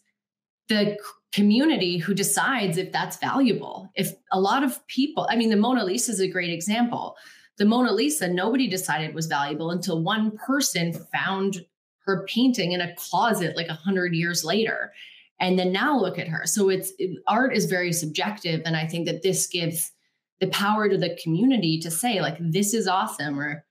[0.70, 0.98] the
[1.32, 3.90] community who decides if that's valuable.
[3.96, 7.16] If a lot of people, I mean, the Mona Lisa is a great example.
[7.58, 11.66] The Mona Lisa, nobody decided was valuable until one person found
[12.06, 14.94] her painting in a closet like a hundred years later.
[15.40, 16.46] And then now look at her.
[16.46, 18.62] So it's it, art is very subjective.
[18.66, 19.92] And I think that this gives
[20.40, 23.66] the power to the community to say, like, this is awesome or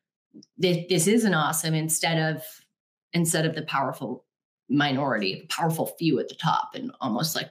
[0.56, 2.42] this, this isn't awesome instead of
[3.12, 4.24] instead of the powerful
[4.68, 7.50] minority, powerful few at the top, and almost like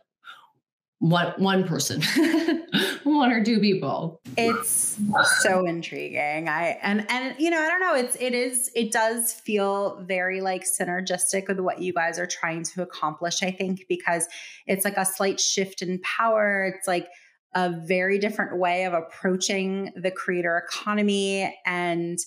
[0.99, 2.01] one one person,
[3.03, 4.19] one or two people.
[4.35, 4.97] It's
[5.41, 6.49] so intriguing.
[6.49, 7.93] I and and you know I don't know.
[7.93, 12.63] It's it is it does feel very like synergistic with what you guys are trying
[12.63, 13.43] to accomplish.
[13.43, 14.27] I think because
[14.65, 16.73] it's like a slight shift in power.
[16.75, 17.07] It's like
[17.53, 22.17] a very different way of approaching the creator economy and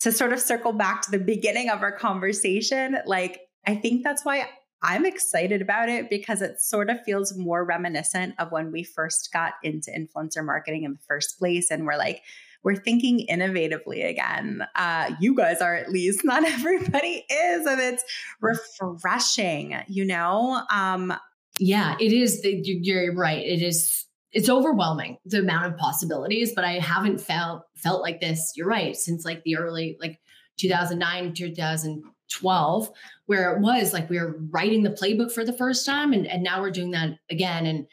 [0.00, 4.24] to sort of circle back to the beginning of our conversation like I think that's
[4.24, 4.48] why
[4.82, 9.32] I'm excited about it because it sort of feels more reminiscent of when we first
[9.32, 11.70] got into influencer marketing in the first place.
[11.70, 12.22] And we're like,
[12.62, 14.66] we're thinking innovatively again.
[14.74, 17.66] Uh, you guys are at least, not everybody is.
[17.66, 18.04] And it's
[18.40, 20.62] refreshing, you know?
[20.70, 21.14] Um,
[21.58, 22.40] yeah, it is.
[22.42, 23.44] You're right.
[23.44, 24.04] It is.
[24.32, 28.52] It's overwhelming the amount of possibilities, but I haven't felt felt like this.
[28.56, 28.96] You're right.
[28.96, 30.18] Since like the early like
[30.58, 32.02] 2009, 2000
[32.34, 32.90] 12
[33.26, 36.42] where it was like we were writing the playbook for the first time and, and
[36.42, 37.86] now we're doing that again and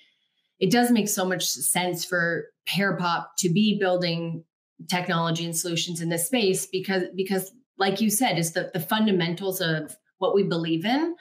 [0.60, 4.44] it does make so much sense for Pearpop to be building
[4.90, 9.62] technology and solutions in this space because because like you said is the, the fundamentals
[9.62, 11.16] of what we believe in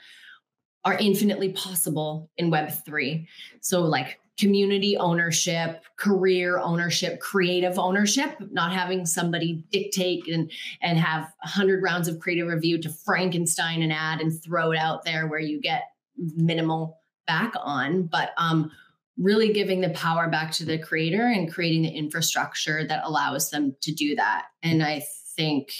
[0.83, 3.27] are infinitely possible in web 3
[3.61, 11.23] so like community ownership, career ownership, creative ownership, not having somebody dictate and and have
[11.43, 15.39] 100 rounds of creative review to Frankenstein an ad and throw it out there where
[15.39, 15.83] you get
[16.17, 18.71] minimal back on, but um
[19.17, 23.75] really giving the power back to the creator and creating the infrastructure that allows them
[23.81, 24.45] to do that.
[24.63, 25.03] And I
[25.35, 25.71] think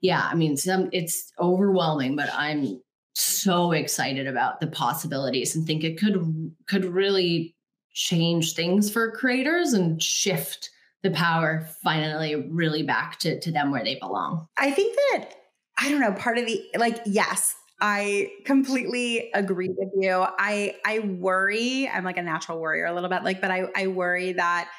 [0.00, 2.80] yeah, I mean some it's overwhelming, but I'm
[3.14, 7.54] so excited about the possibilities and think it could could really
[7.94, 10.70] change things for creators and shift
[11.02, 14.46] the power finally really back to, to them where they belong.
[14.56, 15.30] I think that,
[15.78, 20.24] I don't know, part of the, like, yes, I completely agree with you.
[20.38, 23.88] I, I worry, I'm like a natural worrier a little bit, like, but I, I
[23.88, 24.70] worry that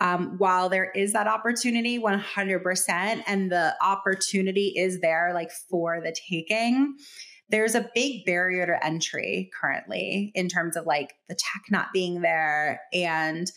[0.00, 6.14] um, while there is that opportunity 100% and the opportunity is there like for the
[6.28, 6.96] taking
[7.50, 12.20] there's a big barrier to entry currently in terms of like the tech not being
[12.20, 12.82] there.
[12.92, 13.50] And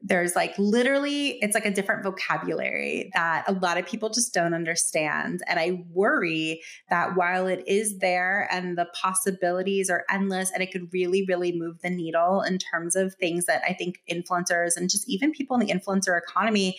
[0.00, 4.54] there's like literally it's like a different vocabulary that a lot of people just don't
[4.54, 5.42] understand.
[5.48, 10.70] And i worry that while it is there and the possibilities are endless and it
[10.70, 14.88] could really really move the needle in terms of things that i think influencers and
[14.88, 16.76] just even people in the influencer economy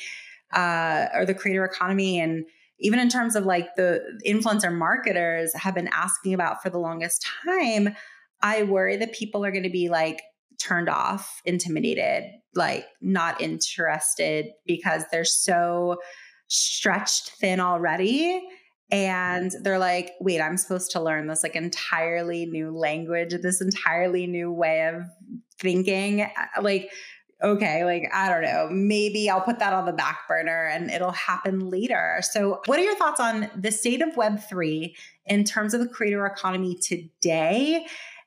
[0.53, 2.45] uh, or the creator economy and
[2.79, 7.25] even in terms of like the influencer marketers have been asking about for the longest
[7.45, 7.95] time
[8.41, 10.21] i worry that people are going to be like
[10.59, 15.97] turned off, intimidated, like not interested because they're so
[16.47, 18.41] stretched thin already.
[18.91, 24.27] And they're like, wait, I'm supposed to learn this like entirely new language, this entirely
[24.27, 25.03] new way of
[25.59, 26.21] thinking.
[26.21, 26.91] Uh, like,
[27.41, 31.11] okay, like, I don't know, maybe I'll put that on the back burner and it'll
[31.11, 32.19] happen later.
[32.21, 34.93] So, what are your thoughts on the state of Web3
[35.25, 37.85] in terms of the creator economy today?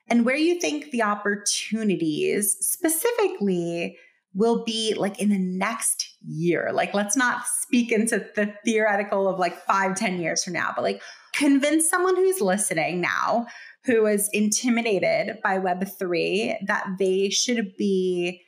[0.08, 3.96] and where you think the opportunities specifically
[4.34, 6.70] will be like in the next year.
[6.72, 10.82] Like, let's not speak into the theoretical of like five, ten years from now, but
[10.82, 11.02] like
[11.32, 13.46] convince someone who's listening now
[13.84, 18.42] who is intimidated by Web3 that they should be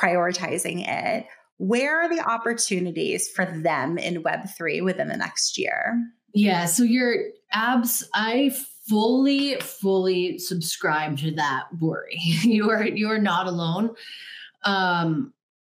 [0.00, 1.26] prioritizing it.
[1.58, 6.02] Where are the opportunities for them in Web3 within the next year?
[6.32, 7.16] Yeah, so your
[7.52, 8.54] abs, I
[8.88, 13.94] fully fully subscribe to that worry you are you are not alone
[14.64, 15.32] um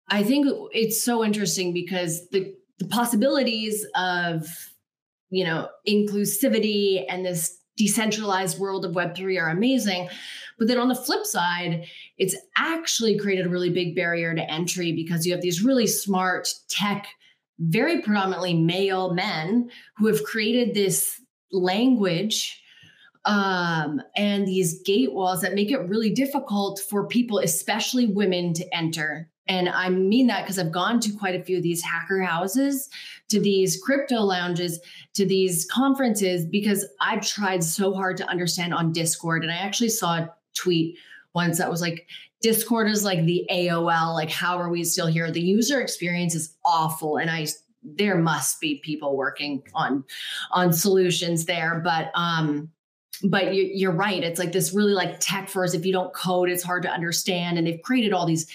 [0.09, 4.49] i think it's so interesting because the the possibilities of
[5.31, 10.09] you know inclusivity and this decentralized world of web3 are amazing
[10.59, 11.87] but then on the flip side
[12.19, 16.49] it's actually created a really big barrier to entry because you have these really smart
[16.69, 17.07] tech
[17.59, 21.21] very predominantly male men who have created this
[21.53, 22.61] language
[23.25, 28.77] um, and these gate walls that make it really difficult for people, especially women, to
[28.77, 29.31] enter.
[29.47, 32.89] And I mean that because I've gone to quite a few of these hacker houses,
[33.29, 34.81] to these crypto lounges,
[35.15, 39.43] to these conferences, because I've tried so hard to understand on Discord.
[39.43, 40.97] And I actually saw a tweet
[41.35, 42.07] once that was like,
[42.41, 45.31] Discord is like the AOL, like, how are we still here?
[45.31, 47.17] The user experience is awful.
[47.17, 47.47] And I,
[47.85, 50.03] there must be people working on
[50.53, 52.71] on solutions there but um
[53.23, 56.49] but you, are right it's like this really like tech first if you don't code
[56.49, 58.47] it's hard to understand and they've created all these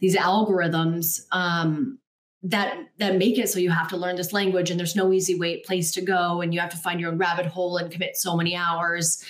[0.00, 1.98] these algorithms um,
[2.42, 5.38] that that make it so you have to learn this language and there's no easy
[5.38, 8.16] way place to go and you have to find your own rabbit hole and commit
[8.16, 9.24] so many hours.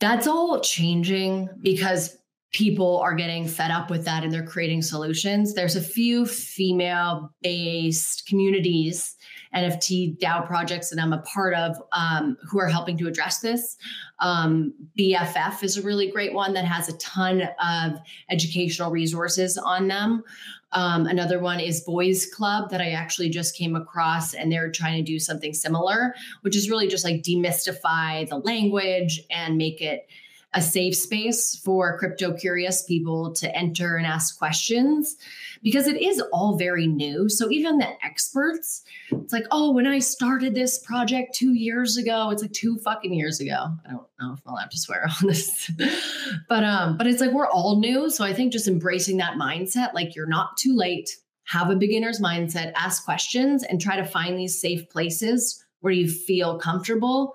[0.00, 2.16] That's all changing because
[2.52, 5.54] people are getting fed up with that and they're creating solutions.
[5.54, 9.13] There's a few female based communities
[9.54, 13.76] NFT DAO projects that I'm a part of um, who are helping to address this.
[14.18, 17.98] Um, BFF is a really great one that has a ton of
[18.30, 20.24] educational resources on them.
[20.72, 25.04] Um, another one is Boys Club that I actually just came across, and they're trying
[25.04, 30.08] to do something similar, which is really just like demystify the language and make it
[30.54, 35.16] a safe space for crypto curious people to enter and ask questions
[35.62, 37.28] because it is all very new.
[37.28, 42.30] So even the experts, it's like, oh, when I started this project two years ago,
[42.30, 43.66] it's like two fucking years ago.
[43.86, 45.70] I don't know if I'll have to swear on this,
[46.48, 48.08] but um, but it's like we're all new.
[48.08, 51.10] So I think just embracing that mindset, like you're not too late.
[51.46, 56.08] Have a beginner's mindset, ask questions, and try to find these safe places where you
[56.08, 57.34] feel comfortable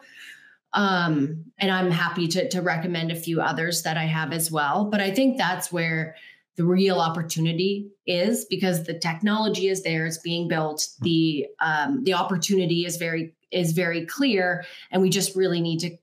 [0.74, 4.86] um, and I'm happy to, to recommend a few others that I have as well.
[4.86, 6.16] But I think that's where
[6.58, 10.88] the real opportunity is because the technology is there, it's being built.
[11.02, 15.98] The um, the opportunity is very is very clear, and we just really need to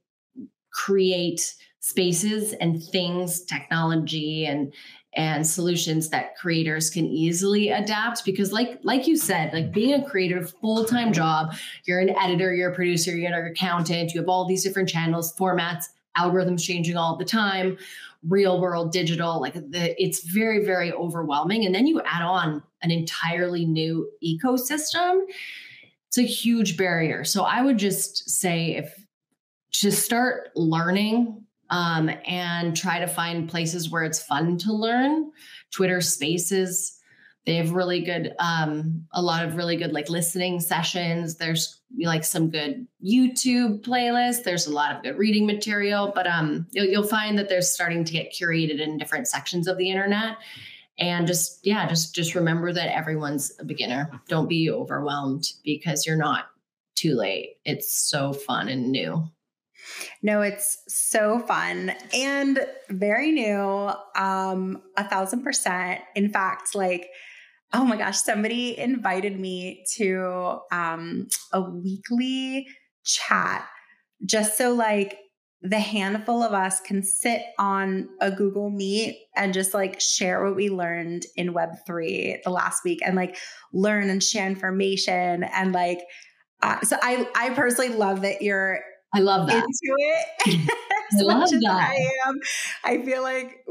[0.72, 4.72] create spaces and things, technology and
[5.16, 10.08] and solutions that creators can easily adapt because like like you said like being a
[10.08, 11.54] creative full-time job
[11.84, 15.34] you're an editor you're a producer you're an accountant you have all these different channels
[15.36, 15.86] formats
[16.16, 17.76] algorithms changing all the time
[18.28, 21.64] real world digital like the, it's very very overwhelming.
[21.64, 25.20] And then you add on an entirely new ecosystem
[26.08, 27.24] it's a huge barrier.
[27.24, 29.06] So i would just say if
[29.70, 35.30] just start learning um, and try to find places where it's fun to learn.
[35.72, 36.98] Twitter Spaces,
[37.44, 41.36] they have really good, um, a lot of really good like listening sessions.
[41.36, 44.42] There's like some good YouTube playlists.
[44.42, 48.04] There's a lot of good reading material, but um, you'll, you'll find that they're starting
[48.04, 50.36] to get curated in different sections of the internet.
[50.98, 56.16] and just yeah just just remember that everyone's a beginner don't be overwhelmed because you're
[56.16, 56.46] not
[56.94, 59.22] too late it's so fun and new
[60.22, 63.90] no, it's so fun and very new.
[64.16, 66.00] Um, a thousand percent.
[66.14, 67.08] In fact, like,
[67.72, 72.66] oh my gosh, somebody invited me to um a weekly
[73.04, 73.66] chat
[74.24, 75.18] just so like
[75.62, 80.54] the handful of us can sit on a Google Meet and just like share what
[80.54, 83.36] we learned in Web3 the last week and like
[83.72, 85.44] learn and share information.
[85.44, 86.00] And like,
[86.62, 88.80] uh, so I, I personally love that you're
[89.16, 89.64] I love that.
[89.64, 90.70] Into it.
[91.18, 91.90] I love that.
[91.90, 92.38] I am.
[92.84, 93.64] I feel like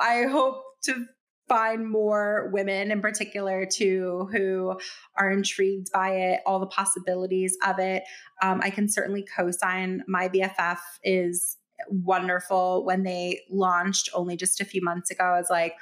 [0.00, 1.06] I hope to
[1.48, 4.76] find more women in particular too who
[5.16, 8.02] are intrigued by it, all the possibilities of it.
[8.42, 10.02] Um, I can certainly co-sign.
[10.08, 11.58] My BFF is
[11.88, 12.84] wonderful.
[12.84, 15.74] When they launched only just a few months ago, I was like,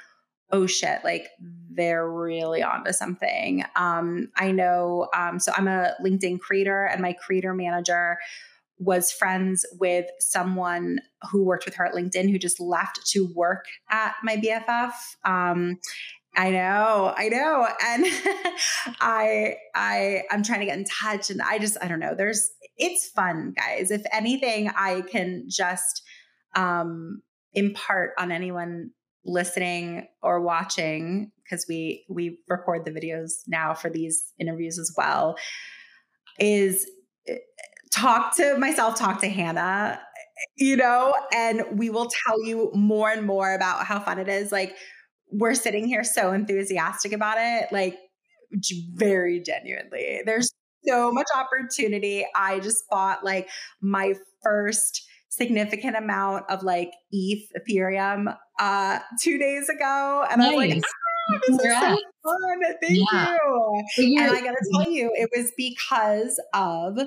[0.51, 1.29] oh shit, like
[1.71, 3.63] they're really onto something.
[3.75, 5.07] Um, I know.
[5.15, 8.17] Um, so I'm a LinkedIn creator, and my creator manager
[8.81, 10.97] was friends with someone
[11.31, 14.91] who worked with her at LinkedIn who just left to work at my BFF.
[15.23, 15.77] Um,
[16.35, 17.67] I know, I know.
[17.85, 18.05] And
[19.01, 22.15] I I I'm trying to get in touch and I just I don't know.
[22.15, 23.91] There's it's fun, guys.
[23.91, 26.01] If anything I can just
[26.55, 27.21] um
[27.53, 28.91] impart on anyone
[29.25, 35.35] listening or watching because we we record the videos now for these interviews as well
[36.39, 36.89] is
[37.93, 39.99] talk to myself, talk to Hannah,
[40.57, 44.51] you know, and we will tell you more and more about how fun it is.
[44.51, 44.75] Like,
[45.31, 47.97] we're sitting here so enthusiastic about it, like,
[48.95, 50.21] very genuinely.
[50.25, 50.51] There's
[50.85, 52.25] so much opportunity.
[52.35, 53.49] I just bought like
[53.81, 54.13] my
[54.43, 60.25] first significant amount of like ETH Ethereum uh two days ago.
[60.29, 60.51] And nice.
[60.51, 62.61] I was like, ah, this is so fun.
[62.81, 63.35] Thank yeah.
[63.97, 64.17] you.
[64.19, 66.97] And I gotta tell you, it was because of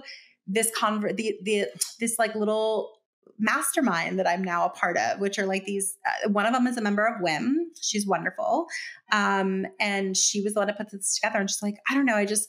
[0.47, 1.67] this convert the the
[2.01, 3.01] this like little
[3.39, 5.97] mastermind that I'm now a part of, which are like these.
[6.07, 7.55] Uh, one of them is a member of WIIM.
[7.81, 8.67] She's wonderful,
[9.13, 11.41] um, and she was the one to put this together.
[11.41, 12.49] And she's like I don't know, I just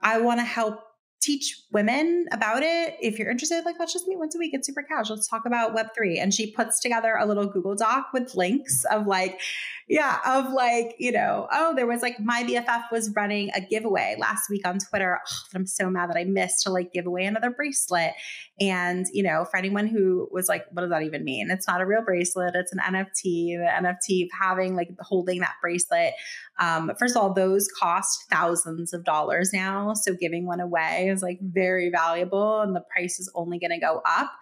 [0.00, 0.80] I want to help
[1.20, 2.96] teach women about it.
[3.00, 4.52] If you're interested, like let's just meet once a week.
[4.54, 5.16] It's super casual.
[5.16, 6.20] Let's talk about Web3.
[6.20, 9.40] And she puts together a little Google Doc with links of like,
[9.88, 14.16] yeah, of like, you know, oh, there was like my BFF was running a giveaway
[14.18, 15.18] last week on Twitter.
[15.24, 18.12] Oh, I'm so mad that I missed to like give away another bracelet.
[18.60, 21.50] And, you know, for anyone who was like, what does that even mean?
[21.50, 23.58] It's not a real bracelet, it's an NFT.
[23.58, 26.14] The NFT having like holding that bracelet.
[26.58, 29.94] Um, first of all, those cost thousands of dollars now.
[29.94, 33.78] So giving one away is like very valuable and the price is only going to
[33.78, 34.32] go up.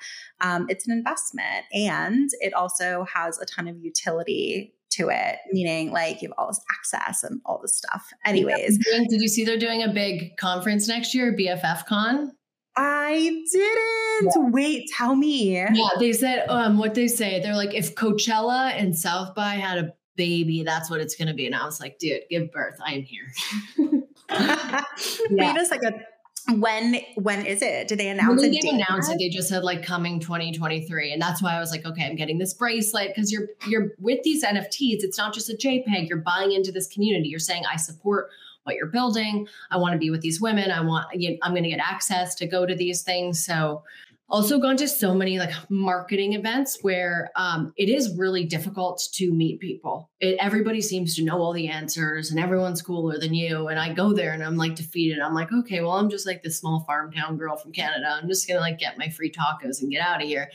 [0.40, 5.90] Um, it's an investment and it also has a ton of utility to it, meaning
[5.90, 8.12] like you have all this access and all this stuff.
[8.24, 12.32] Anyways, did you see they're doing a big conference next year, BFF Con?
[12.76, 14.32] I didn't.
[14.36, 14.50] Yeah.
[14.50, 15.56] Wait, tell me.
[15.56, 17.40] Yeah, they said um what they say.
[17.40, 21.46] They're like, if Coachella and South by had a baby, that's what it's gonna be.
[21.46, 22.78] And I was like, dude, give birth.
[22.84, 23.32] I am here.
[24.30, 24.82] yeah.
[25.30, 26.02] Wait a second.
[26.48, 27.88] When when is it?
[27.88, 29.18] Did they announce when they didn't announce it.
[29.18, 31.12] They just said like coming 2023.
[31.12, 34.22] And that's why I was like, okay, I'm getting this bracelet because you're you're with
[34.24, 36.08] these NFTs, it's not just a JPEG.
[36.08, 37.28] You're buying into this community.
[37.28, 38.30] You're saying I support
[38.64, 39.46] what you're building.
[39.70, 40.70] I want to be with these women.
[40.70, 41.06] I want,
[41.42, 43.44] I'm going to get access to go to these things.
[43.44, 43.82] So,
[44.28, 49.32] also gone to so many like marketing events where um, it is really difficult to
[49.32, 50.10] meet people.
[50.20, 53.68] It, everybody seems to know all the answers and everyone's cooler than you.
[53.68, 55.20] And I go there and I'm like defeated.
[55.20, 58.18] I'm like, okay, well, I'm just like this small farm town girl from Canada.
[58.20, 60.50] I'm just going to like get my free tacos and get out of here.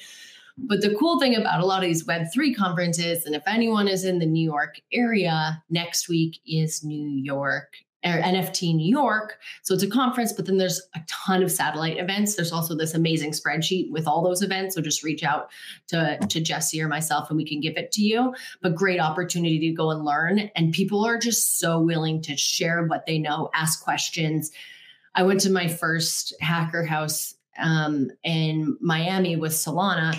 [0.58, 4.04] But the cool thing about a lot of these Web3 conferences, and if anyone is
[4.04, 7.76] in the New York area, next week is New York
[8.06, 9.38] or NFT New York.
[9.64, 12.36] So it's a conference, but then there's a ton of satellite events.
[12.36, 14.76] There's also this amazing spreadsheet with all those events.
[14.76, 15.50] So just reach out
[15.88, 18.34] to, to Jesse or myself and we can give it to you.
[18.62, 20.50] But great opportunity to go and learn.
[20.56, 24.52] And people are just so willing to share what they know, ask questions.
[25.16, 30.18] I went to my first hacker house um, in Miami with Solana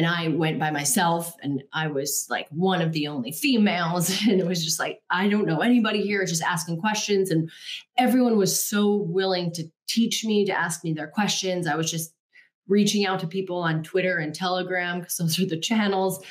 [0.00, 4.10] and I went by myself and I was like one of the only females.
[4.30, 7.30] And it was just like, I don't know anybody here, just asking questions.
[7.30, 7.50] And
[7.98, 11.66] everyone was so willing to teach me, to ask me their questions.
[11.66, 12.14] I was just
[12.66, 16.24] reaching out to people on Twitter and Telegram because those are the channels.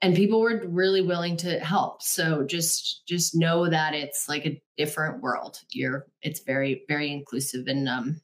[0.00, 2.00] And people were really willing to help.
[2.00, 5.58] So just just know that it's like a different world.
[5.70, 8.22] You're it's very, very inclusive and um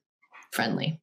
[0.51, 1.03] friendly.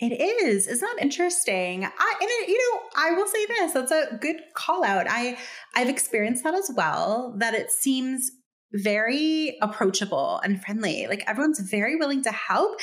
[0.00, 0.66] It is.
[0.66, 1.84] Isn't that interesting?
[1.84, 3.72] I and it, you know, I will say this.
[3.72, 5.06] That's a good call out.
[5.08, 5.38] I
[5.74, 7.34] I've experienced that as well.
[7.38, 8.30] That it seems
[8.72, 11.06] very approachable and friendly.
[11.08, 12.78] Like everyone's very willing to help.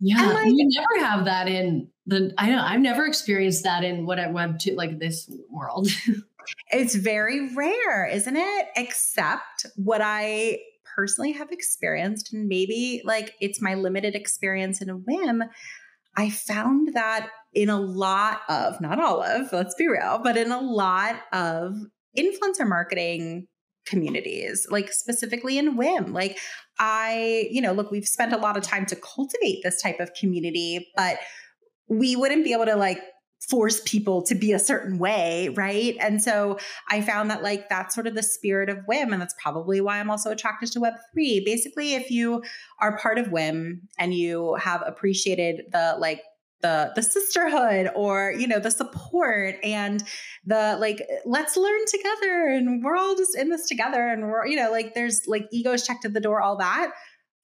[0.00, 2.32] Yeah, like, you never have that in the.
[2.38, 5.88] I know I've never experienced that in what I web 2 like this world.
[6.72, 8.68] it's very rare, isn't it?
[8.76, 10.60] Except what I
[10.94, 15.44] personally have experienced, and maybe like it's my limited experience in a whim.
[16.16, 20.52] I found that in a lot of, not all of, let's be real, but in
[20.52, 21.74] a lot of
[22.16, 23.46] influencer marketing
[23.86, 26.12] communities, like specifically in WIIM.
[26.12, 26.38] Like,
[26.78, 30.12] I, you know, look, we've spent a lot of time to cultivate this type of
[30.14, 31.18] community, but
[31.88, 33.00] we wouldn't be able to like
[33.48, 35.96] force people to be a certain way, right?
[36.00, 39.12] And so I found that like that's sort of the spirit of WIIM.
[39.12, 41.44] And that's probably why I'm also attracted to Web3.
[41.44, 42.42] Basically, if you
[42.80, 46.20] are part of WIIM and you have appreciated the like
[46.62, 50.04] the the sisterhood or you know the support and
[50.44, 54.56] the like let's learn together and we're all just in this together and we're you
[54.56, 56.90] know like there's like egos checked at the door all that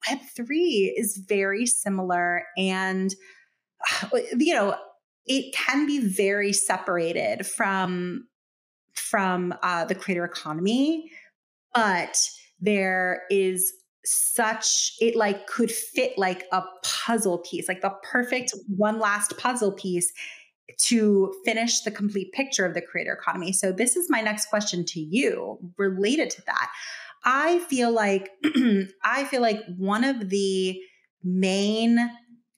[0.07, 3.15] web 3 is very similar and
[4.37, 4.75] you know
[5.27, 8.27] it can be very separated from
[8.93, 11.11] from uh, the creator economy
[11.73, 12.17] but
[12.59, 13.73] there is
[14.03, 19.71] such it like could fit like a puzzle piece like the perfect one last puzzle
[19.71, 20.11] piece
[20.77, 23.51] to finish the complete picture of the creator economy.
[23.51, 26.69] So this is my next question to you related to that.
[27.23, 28.29] I feel like
[29.03, 30.79] i feel like one of the
[31.23, 32.09] main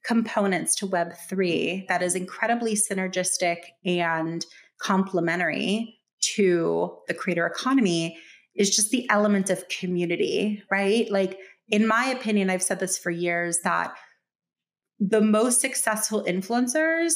[0.05, 4.45] components to web3 that is incredibly synergistic and
[4.81, 8.17] complementary to the creator economy
[8.55, 11.09] is just the element of community, right?
[11.09, 11.37] Like,
[11.69, 13.93] in my opinion, I've said this for years that
[14.99, 17.13] the most successful influencers,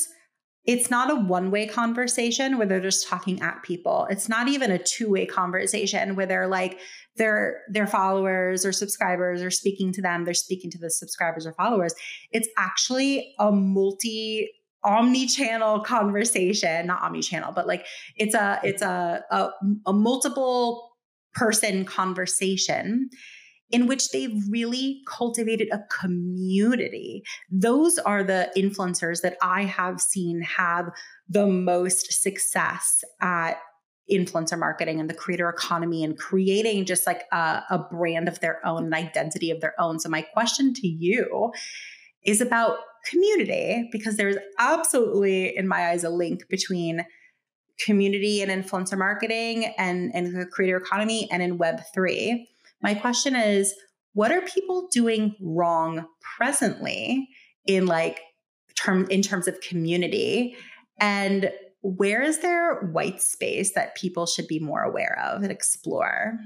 [0.65, 4.07] it's not a one way conversation where they're just talking at people.
[4.09, 6.79] It's not even a two way conversation where they're like,
[7.15, 11.53] their their followers or subscribers are speaking to them they're speaking to the subscribers or
[11.53, 11.93] followers
[12.31, 14.49] it's actually a multi
[14.83, 17.85] omni-channel conversation not omni-channel but like
[18.17, 19.49] it's a it's a, a,
[19.85, 20.91] a multiple
[21.33, 23.09] person conversation
[23.69, 27.23] in which they've really cultivated a community.
[27.49, 30.89] Those are the influencers that I have seen have
[31.27, 33.57] the most success at
[34.11, 38.65] influencer marketing and the creator economy and creating just like a, a brand of their
[38.65, 39.99] own, an identity of their own.
[39.99, 41.51] So, my question to you
[42.25, 42.77] is about
[43.09, 47.05] community because there's absolutely, in my eyes, a link between
[47.79, 52.45] community and influencer marketing and, and the creator economy and in Web3.
[52.83, 53.73] My question is
[54.13, 56.05] what are people doing wrong
[56.37, 57.27] presently
[57.65, 58.21] in like
[58.75, 60.55] term in terms of community?
[60.99, 66.37] And where is there white space that people should be more aware of and explore?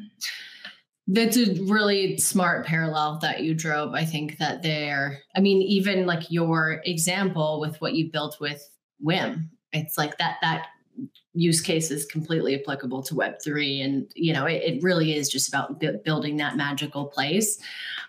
[1.07, 3.93] That's a really smart parallel that you drove.
[3.93, 8.67] I think that there, I mean, even like your example with what you built with
[9.03, 10.67] WIIM, it's like that, that
[11.37, 15.47] use case is completely applicable to web3 and you know it, it really is just
[15.47, 17.59] about b- building that magical place.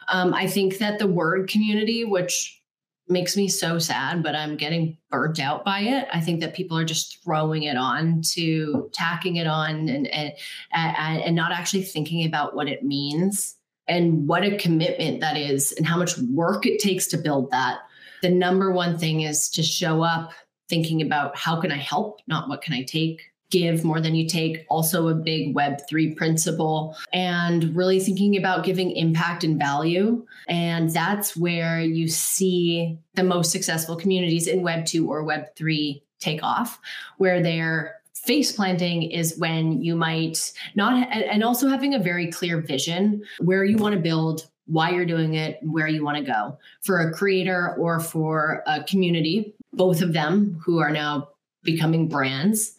[0.09, 2.61] Um, i think that the word community which
[3.09, 6.76] makes me so sad but i'm getting burnt out by it i think that people
[6.79, 10.33] are just throwing it on to tacking it on and and,
[10.72, 13.59] and not actually thinking about what it means
[13.89, 17.81] and what a commitment that is and how much work it takes to build that.
[18.22, 20.33] The number one thing is to show up
[20.69, 23.23] thinking about how can I help, not what can I take.
[23.51, 28.91] Give more than you take, also a big Web3 principle, and really thinking about giving
[28.91, 30.27] impact and value.
[30.49, 36.79] And that's where you see the most successful communities in Web2 or Web3 take off,
[37.16, 42.61] where they're face planting is when you might not and also having a very clear
[42.61, 46.59] vision where you want to build why you're doing it where you want to go
[46.83, 51.29] for a creator or for a community both of them who are now
[51.62, 52.75] becoming brands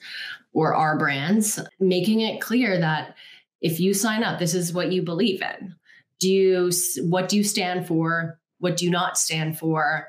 [0.54, 3.16] or are brands, making it clear that
[3.62, 5.76] if you sign up, this is what you believe in.
[6.20, 6.72] Do you,
[7.02, 8.40] what do you stand for?
[8.60, 10.08] What do you not stand for?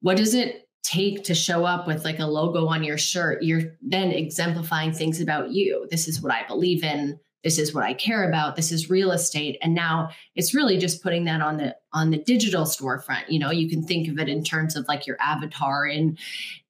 [0.00, 3.42] What does it take to show up with like a logo on your shirt?
[3.42, 5.86] You're then exemplifying things about you.
[5.90, 9.12] This is what I believe in this is what I care about, this is real
[9.12, 9.56] estate.
[9.62, 13.24] And now it's really just putting that on the on the digital storefront.
[13.28, 16.18] You know, you can think of it in terms of like your avatar in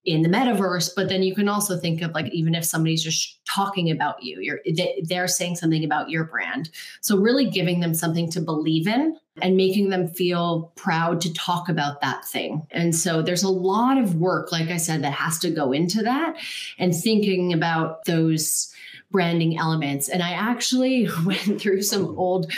[0.04, 3.44] in the metaverse, but then you can also think of like even if somebody's just
[3.44, 4.60] talking about you, you're
[5.02, 6.70] they're saying something about your brand.
[7.00, 11.68] So really giving them something to believe in and making them feel proud to talk
[11.68, 12.66] about that thing.
[12.70, 16.02] And so there's a lot of work, like I said, that has to go into
[16.04, 16.36] that
[16.78, 18.72] and thinking about those
[19.10, 20.08] branding elements.
[20.08, 22.52] And I actually went through some old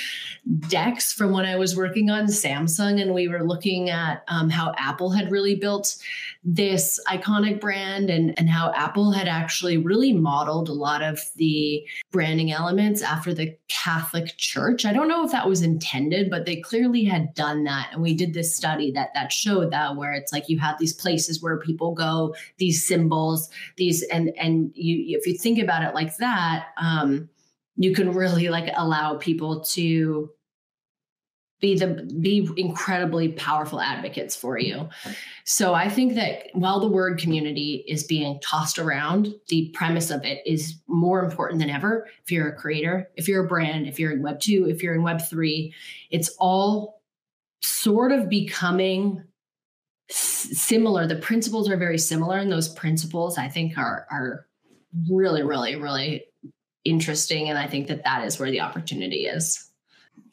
[0.69, 4.73] decks from when I was working on Samsung, and we were looking at um, how
[4.79, 5.97] Apple had really built
[6.43, 11.85] this iconic brand and, and how Apple had actually really modeled a lot of the
[12.11, 14.87] branding elements after the Catholic Church.
[14.87, 17.91] I don't know if that was intended, but they clearly had done that.
[17.93, 20.95] And we did this study that that showed that where it's like you have these
[20.95, 25.95] places where people go, these symbols, these and and you if you think about it
[25.95, 26.38] like that,
[26.81, 27.29] um,
[27.77, 30.31] you can really like allow people to
[31.61, 34.89] be the be incredibly powerful advocates for you.
[35.45, 40.25] So I think that while the word community is being tossed around, the premise of
[40.25, 42.07] it is more important than ever.
[42.23, 44.95] If you're a creator, if you're a brand, if you're in web 2, if you're
[44.95, 45.75] in web 3,
[46.11, 47.03] it's all
[47.61, 49.25] sort of becoming
[50.11, 51.09] similar.
[51.09, 54.47] The principles are very similar and those principles I think are are
[55.11, 56.25] really really really
[56.89, 59.69] interesting and I think that that is where the opportunity is.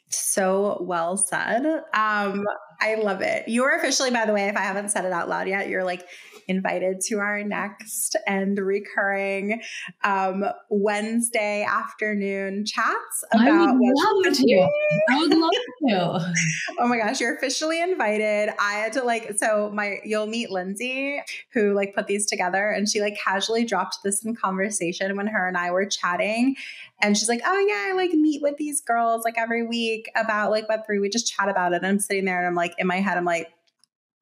[0.08, 1.64] So well said.
[1.94, 2.44] Um,
[2.80, 3.48] I love it.
[3.48, 6.06] You're officially, by the way, if I haven't said it out loud yet, you're like
[6.48, 9.60] invited to our next and recurring
[10.04, 13.48] um, Wednesday afternoon chats about.
[13.48, 14.68] I would love to.
[15.10, 15.50] I would love
[15.88, 16.34] to.
[16.78, 18.50] oh my gosh, you're officially invited.
[18.58, 21.20] I had to like, so my, you'll meet Lindsay
[21.52, 25.46] who like put these together and she like casually dropped this in conversation when her
[25.46, 26.56] and I were chatting.
[27.02, 30.50] And she's like, oh yeah, I like meet with these girls like every week about
[30.50, 31.00] like Web3.
[31.00, 31.76] We just chat about it.
[31.76, 33.52] And I'm sitting there and I'm like, in my head, I'm like,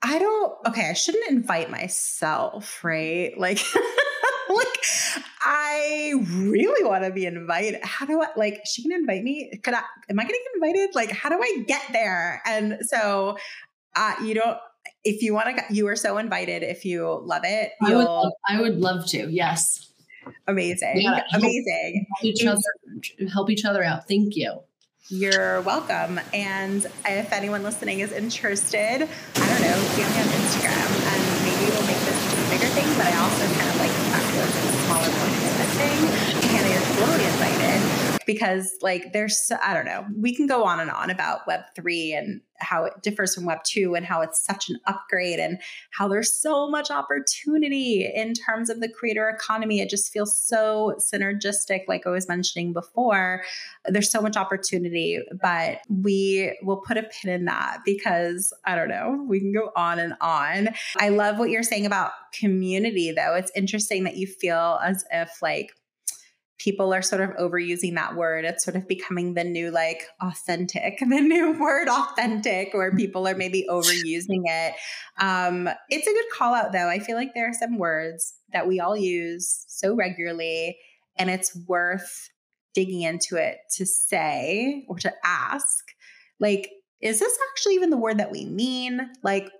[0.05, 3.33] I don't, okay, I shouldn't invite myself, right?
[3.39, 3.59] Like,
[4.51, 4.85] like
[5.41, 7.83] I really want to be invited.
[7.83, 9.59] How do I like she can invite me?
[9.63, 10.95] Could I am I gonna get invited?
[10.95, 12.43] Like, how do I get there?
[12.47, 13.39] And so
[13.97, 14.59] uh you don't
[15.05, 17.73] if you want to you are so invited if you love it.
[17.83, 19.91] I would love, I would love to, yes.
[20.47, 21.01] Amazing.
[21.01, 22.07] Yeah, amazing.
[22.17, 24.07] Help each other help each other out.
[24.07, 24.61] Thank you.
[25.11, 26.19] You're welcome.
[26.33, 31.71] And if anyone listening is interested, I don't know, DM me on Instagram and maybe
[31.73, 34.47] we'll make this a bigger thing, but I also kind of like the
[34.87, 36.44] smaller, more intimate thing.
[36.65, 40.91] Hannah, you're totally invited because like there's I don't know, we can go on and
[40.91, 44.71] on about web 3 and how it differs from web 2 and how it's such
[44.71, 45.61] an upgrade and
[45.91, 49.81] how there's so much opportunity in terms of the creator economy.
[49.81, 53.43] It just feels so synergistic like I was mentioning before.
[53.87, 58.89] There's so much opportunity, but we will put a pin in that because I don't
[58.89, 60.71] know, we can go on and on.
[60.99, 63.35] I love what you're saying about community though.
[63.35, 65.73] It's interesting that you feel as if like
[66.65, 68.47] people are sort of overusing that word.
[68.47, 73.37] It's sort of becoming the new, like, authentic, the new word authentic, where people are
[73.37, 74.75] maybe overusing it.
[75.21, 76.89] Um, it's a good call out, though.
[76.89, 80.79] I feel like there are some words that we all use so regularly,
[81.19, 82.31] and it's worth
[82.73, 85.85] digging into it to say or to ask,
[86.41, 89.11] like, is this actually even the word that we mean?
[89.23, 89.51] Like,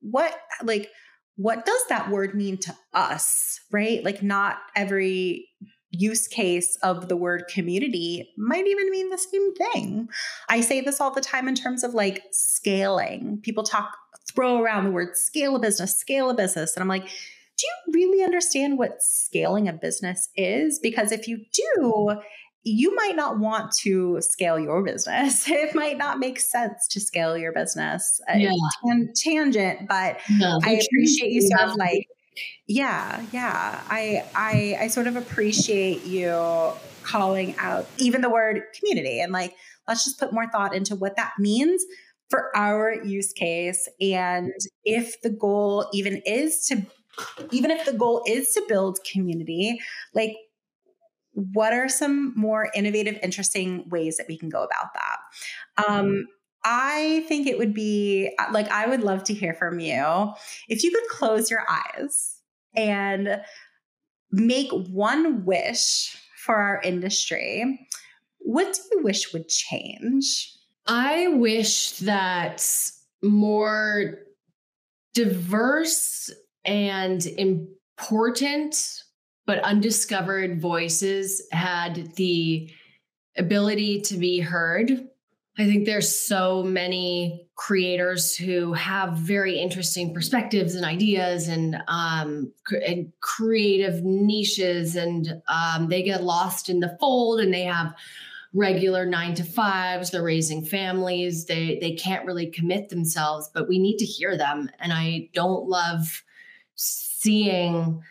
[0.00, 0.88] what, like,
[1.34, 4.04] what does that word mean to us, right?
[4.04, 5.48] Like, not every
[5.90, 10.08] use case of the word community might even mean the same thing.
[10.48, 13.40] I say this all the time in terms of like scaling.
[13.42, 13.96] People talk,
[14.32, 16.76] throw around the word scale a business, scale a business.
[16.76, 20.78] And I'm like, do you really understand what scaling a business is?
[20.78, 22.12] Because if you do,
[22.62, 25.48] you might not want to scale your business.
[25.48, 28.20] It might not make sense to scale your business.
[28.32, 28.52] Uh, yeah.
[28.86, 32.06] Tan- tangent, but no, I appreciate you sort of like
[32.66, 33.82] yeah, yeah.
[33.88, 36.72] I I I sort of appreciate you
[37.02, 39.54] calling out even the word community and like
[39.88, 41.82] let's just put more thought into what that means
[42.28, 44.52] for our use case and
[44.84, 46.86] if the goal even is to
[47.50, 49.78] even if the goal is to build community,
[50.14, 50.36] like
[51.32, 55.86] what are some more innovative, interesting ways that we can go about that?
[55.88, 56.26] Um,
[56.64, 60.32] I think it would be uh, like, I would love to hear from you.
[60.68, 62.40] If you could close your eyes
[62.76, 63.40] and
[64.30, 67.88] make one wish for our industry,
[68.38, 70.54] what do you wish would change?
[70.86, 72.66] I wish that
[73.22, 74.18] more
[75.14, 76.30] diverse
[76.64, 79.02] and important
[79.50, 82.70] but undiscovered voices had the
[83.36, 85.08] ability to be heard.
[85.60, 92.50] I think there's so many creators who have very interesting perspectives and ideas and, um,
[92.86, 97.94] and creative niches, and um, they get lost in the fold and they have
[98.52, 103.78] regular nine to fives they're raising families they they can't really commit themselves but we
[103.78, 104.68] need to hear them.
[104.80, 106.24] And i don't love
[106.74, 108.02] seeing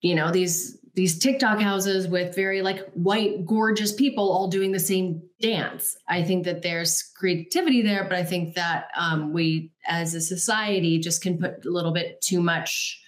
[0.00, 4.78] you know these these TikTok houses with very like white, gorgeous people all doing the
[4.78, 5.96] same dance.
[6.08, 10.98] I think that there's creativity there, but I think that um, we as a society
[10.98, 13.00] just can put a little bit too much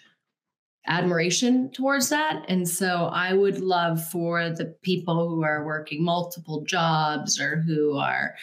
[0.87, 2.45] admiration towards that.
[2.49, 7.97] And so I would love for the people who are working multiple jobs or who
[7.97, 8.35] are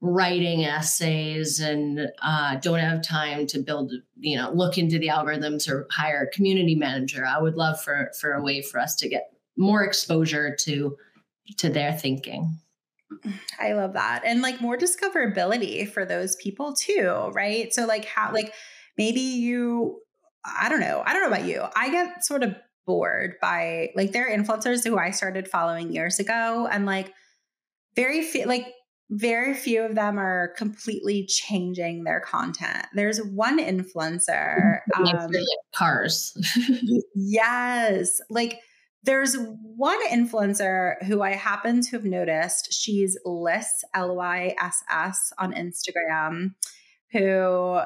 [0.00, 5.68] writing essays and uh, don't have time to build, you know, look into the algorithms
[5.68, 7.26] or hire a community manager.
[7.26, 10.96] I would love for for a way for us to get more exposure to
[11.58, 12.58] to their thinking.
[13.58, 14.22] I love that.
[14.24, 17.72] And like more discoverability for those people too, right?
[17.74, 18.54] So like how like
[18.96, 20.00] maybe you
[20.44, 21.02] I don't know.
[21.04, 21.62] I don't know about you.
[21.76, 22.54] I get sort of
[22.86, 27.12] bored by like there are influencers who I started following years ago and like
[27.94, 28.66] very few like
[29.10, 32.86] very few of them are completely changing their content.
[32.94, 35.32] There's one influencer um,
[35.74, 36.32] cars.
[37.14, 38.20] yes.
[38.30, 38.60] Like
[39.02, 39.36] there's
[39.76, 42.72] one influencer who I happen to have noticed.
[42.72, 46.54] She's Lyss L Y S S on Instagram
[47.12, 47.80] who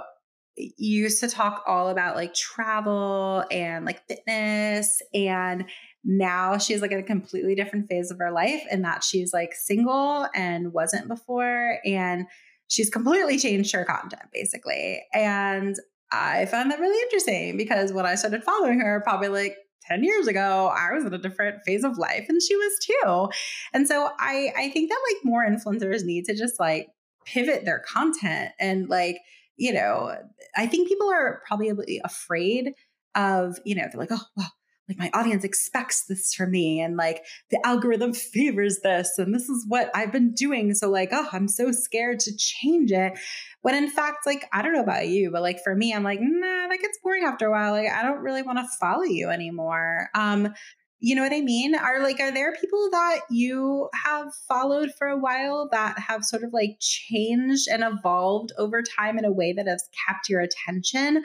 [0.57, 5.65] used to talk all about like travel and like fitness and
[6.05, 9.55] now she's like in a completely different phase of her life and that she's like
[9.55, 12.27] single and wasn't before and
[12.69, 15.03] she's completely changed her content basically.
[15.13, 15.77] And
[16.13, 19.57] i found that really interesting because when i started following her probably like
[19.89, 23.29] 10 years ago i was in a different phase of life and she was too.
[23.73, 26.89] And so i i think that like more influencers need to just like
[27.25, 29.17] pivot their content and like
[29.57, 30.15] you know,
[30.57, 32.73] I think people are probably afraid
[33.15, 34.53] of, you know, they're like, oh, well,
[34.89, 39.49] like my audience expects this from me and like the algorithm favors this and this
[39.49, 40.75] is what I've been doing.
[40.75, 43.19] So like, oh, I'm so scared to change it.
[43.63, 46.19] When in fact, like, I don't know about you, but like for me, I'm like,
[46.21, 47.73] nah, that gets boring after a while.
[47.73, 50.11] Like, I don't really want to follow you anymore.
[50.15, 50.53] Um,
[51.01, 51.75] you know what I mean?
[51.75, 56.45] Are like, are there people that you have followed for a while that have sort
[56.45, 61.23] of like changed and evolved over time in a way that has kept your attention?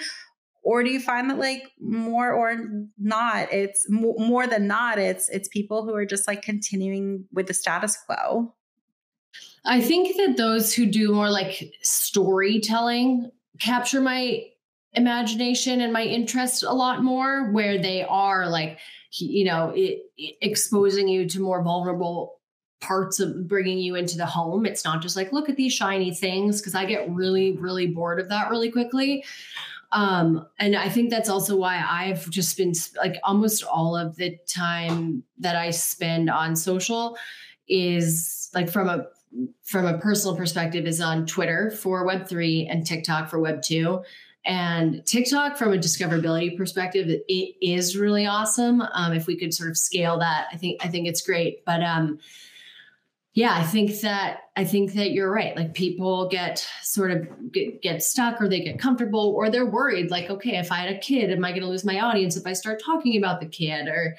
[0.64, 2.56] Or do you find that like more or
[2.98, 7.54] not, it's more than not, it's it's people who are just like continuing with the
[7.54, 8.54] status quo?
[9.66, 14.44] I think that those who do more like storytelling capture my
[14.94, 18.80] imagination and my interest a lot more, where they are like
[19.14, 22.40] you know, it, it, exposing you to more vulnerable
[22.80, 24.66] parts of bringing you into the home.
[24.66, 28.20] It's not just like, look at these shiny things, because I get really, really bored
[28.20, 29.26] of that really quickly.
[29.92, 34.38] Um, and I think that's also why I've just been like almost all of the
[34.48, 37.18] time that I spend on social
[37.68, 39.08] is like from a
[39.64, 44.02] from a personal perspective is on Twitter for web3 and TikTok for web 2
[44.46, 48.82] and TikTok, from a discoverability perspective, it is really awesome.
[48.94, 51.66] Um, if we could sort of scale that, I think I think it's great.
[51.66, 52.20] But um,
[53.34, 55.56] yeah, I think that I think that you're right.
[55.56, 60.10] Like people get sort of get, get stuck, or they get comfortable, or they're worried.
[60.10, 62.48] Like, okay, if I had a kid, am I going to lose my audience if
[62.48, 63.88] I start talking about the kid?
[63.88, 64.16] Or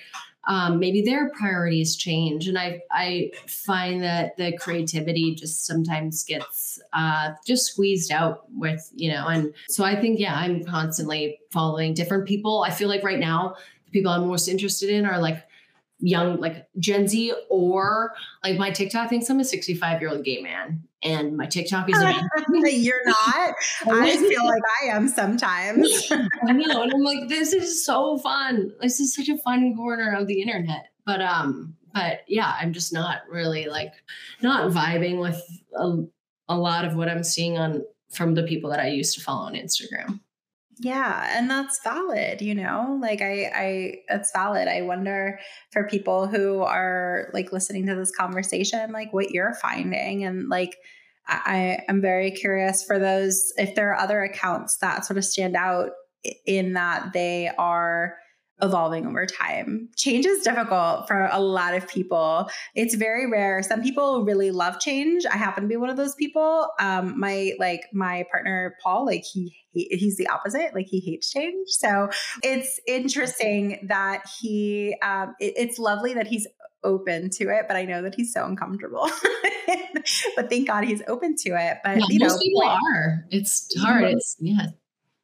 [0.49, 6.81] um, maybe their priorities change and i i find that the creativity just sometimes gets
[6.95, 11.93] uh, just squeezed out with you know and so i think yeah i'm constantly following
[11.93, 13.55] different people i feel like right now
[13.85, 15.45] the people i'm most interested in are like
[16.01, 20.40] young like Gen Z or like my TikTok thinks I'm a 65 year old gay
[20.40, 22.16] man and my TikTok is like
[22.72, 23.55] you're not.
[23.86, 26.11] I feel like I am sometimes.
[26.46, 26.82] I know.
[26.82, 28.72] And I'm like, this is so fun.
[28.80, 30.86] This is such a fun corner of the internet.
[31.07, 33.92] But um, but yeah, I'm just not really like
[34.42, 35.42] not vibing with
[35.76, 36.05] a,
[36.48, 39.46] a lot of what I'm seeing on from the people that I used to follow
[39.46, 40.20] on Instagram
[40.83, 44.66] yeah and that's valid you know like i i that's valid.
[44.66, 45.39] I wonder
[45.72, 50.76] for people who are like listening to this conversation like what you're finding and like
[51.28, 55.55] i am very curious for those if there are other accounts that sort of stand
[55.55, 55.91] out
[56.47, 58.16] in that they are
[58.63, 59.89] evolving over time.
[59.97, 62.49] Change is difficult for a lot of people.
[62.75, 63.63] It's very rare.
[63.63, 65.25] Some people really love change.
[65.27, 66.69] I happen to be one of those people.
[66.79, 70.75] Um, my like my partner Paul, like he, he he's the opposite.
[70.75, 71.69] Like he hates change.
[71.69, 72.11] So
[72.43, 74.97] it's interesting that he.
[75.03, 76.47] Um, it, it's lovely that he's
[76.83, 79.11] open to it, but I know that he's so uncomfortable.
[80.37, 81.79] but thank God he's open to it.
[81.85, 83.27] But yeah, you most know, people are.
[83.31, 84.05] It's hard.
[84.05, 84.69] It's yeah.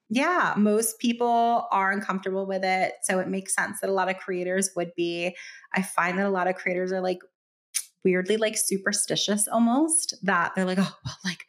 [0.09, 2.95] Yeah, most people are uncomfortable with it.
[3.03, 5.37] So it makes sense that a lot of creators would be.
[5.75, 7.19] I find that a lot of creators are like
[8.05, 11.45] weirdly like superstitious almost that they're like, oh, well, like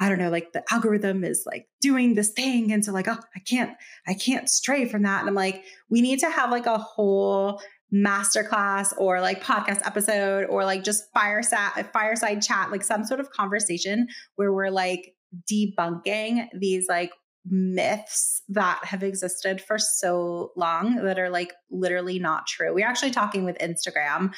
[0.00, 2.72] I don't know, like the algorithm is like doing this thing.
[2.72, 3.76] And so like, oh, I can't,
[4.08, 5.20] I can't stray from that.
[5.20, 7.60] And I'm like, we need to have like a whole
[7.94, 13.30] masterclass or like podcast episode or like just fireside fireside chat, like some sort of
[13.30, 15.14] conversation where we're like
[15.52, 17.10] debunking these like
[17.46, 22.74] myths that have existed for so long that are like literally not true.
[22.74, 24.32] We're actually talking with Instagram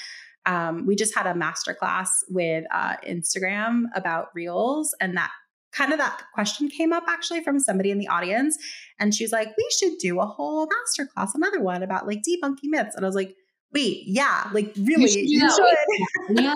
[0.46, 5.30] um, we just had a masterclass with uh, Instagram about reels, and that
[5.72, 8.58] kind of that question came up actually from somebody in the audience.
[8.98, 12.94] And she's like, we should do a whole masterclass, another one about like debunking myths.
[12.94, 13.34] And I was like,
[13.72, 15.28] wait, yeah, like really, you should.
[15.28, 16.40] You should.
[16.42, 16.54] Yeah.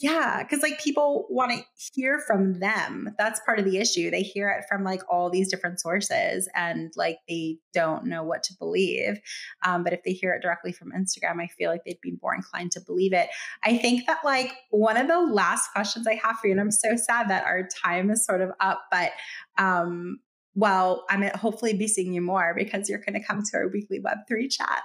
[0.00, 3.16] Yeah, because like people want to hear from them.
[3.18, 4.10] That's part of the issue.
[4.10, 8.44] They hear it from like all these different sources and like they don't know what
[8.44, 9.18] to believe.
[9.64, 12.32] Um, but if they hear it directly from Instagram, I feel like they'd be more
[12.32, 13.28] inclined to believe it.
[13.64, 16.70] I think that like one of the last questions I have for you, and I'm
[16.70, 19.10] so sad that our time is sort of up, but
[19.58, 20.20] um,
[20.58, 23.68] well, I'm to hopefully be seeing you more because you're going to come to our
[23.68, 24.82] weekly Web3 chat.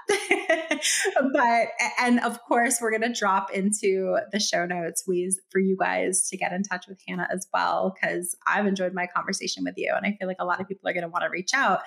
[1.34, 1.70] but,
[2.00, 6.30] and of course, we're going to drop into the show notes ways for you guys
[6.30, 9.92] to get in touch with Hannah as well, because I've enjoyed my conversation with you.
[9.98, 11.80] And I feel like a lot of people are going to want to reach out.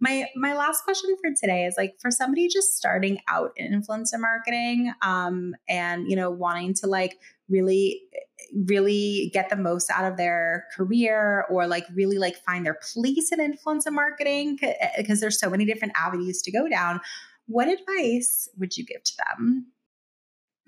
[0.00, 4.18] My my last question for today is like for somebody just starting out in influencer
[4.18, 7.18] marketing um and you know wanting to like
[7.48, 8.02] really
[8.66, 13.32] really get the most out of their career or like really like find their place
[13.32, 14.58] in influencer marketing
[14.96, 17.00] because there's so many different avenues to go down.
[17.46, 19.66] What advice would you give to them?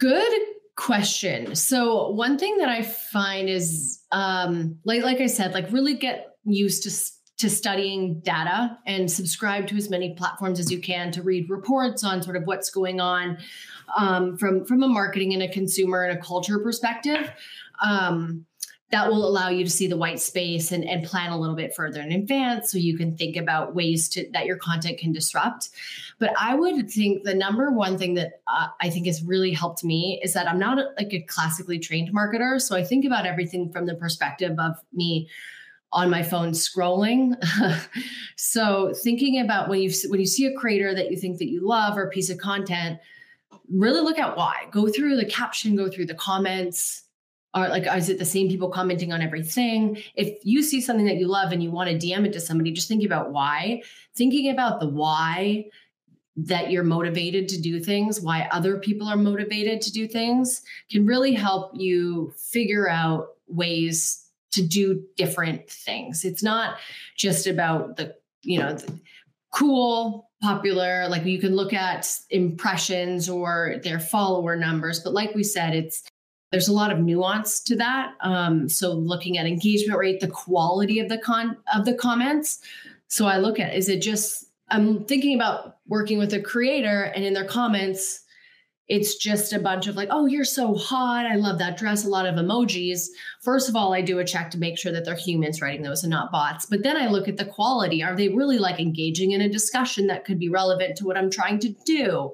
[0.00, 0.40] Good
[0.76, 1.56] question.
[1.56, 6.36] So one thing that i find is um like like i said like really get
[6.44, 6.90] used to
[7.38, 12.02] to studying data and subscribe to as many platforms as you can to read reports
[12.02, 13.38] on sort of what's going on
[13.96, 17.30] um, from from a marketing and a consumer and a culture perspective.
[17.82, 18.44] Um,
[18.90, 21.74] that will allow you to see the white space and, and plan a little bit
[21.74, 25.68] further in advance so you can think about ways to that your content can disrupt.
[26.18, 29.84] But i would think the number one thing that uh, i think has really helped
[29.84, 32.60] me is that i'm not a, like a classically trained marketer.
[32.60, 35.28] So i think about everything from the perspective of me
[35.92, 37.34] on my phone scrolling.
[38.40, 41.66] So thinking about when you when you see a creator that you think that you
[41.66, 43.00] love or a piece of content
[43.68, 44.68] really look at why.
[44.70, 47.02] Go through the caption go through the comments.
[47.54, 49.98] Are like is it the same people commenting on everything?
[50.14, 52.70] If you see something that you love and you want to dm it to somebody
[52.70, 53.82] just think about why.
[54.14, 55.64] Thinking about the why
[56.36, 61.04] that you're motivated to do things why other people are motivated to do things can
[61.04, 66.76] really help you figure out ways to do different things it's not
[67.16, 68.98] just about the you know the
[69.52, 75.42] cool popular like you can look at impressions or their follower numbers but like we
[75.42, 76.02] said it's
[76.50, 78.14] there's a lot of nuance to that.
[78.20, 82.60] Um, so looking at engagement rate, the quality of the con of the comments.
[83.08, 87.24] So I look at is it just I'm thinking about working with a creator and
[87.24, 88.20] in their comments,
[88.88, 91.26] it's just a bunch of like, oh, you're so hot.
[91.26, 92.04] I love that dress.
[92.04, 93.08] A lot of emojis.
[93.40, 96.02] First of all, I do a check to make sure that they're humans writing those
[96.02, 96.64] and not bots.
[96.64, 98.02] But then I look at the quality.
[98.02, 101.30] Are they really like engaging in a discussion that could be relevant to what I'm
[101.30, 102.32] trying to do?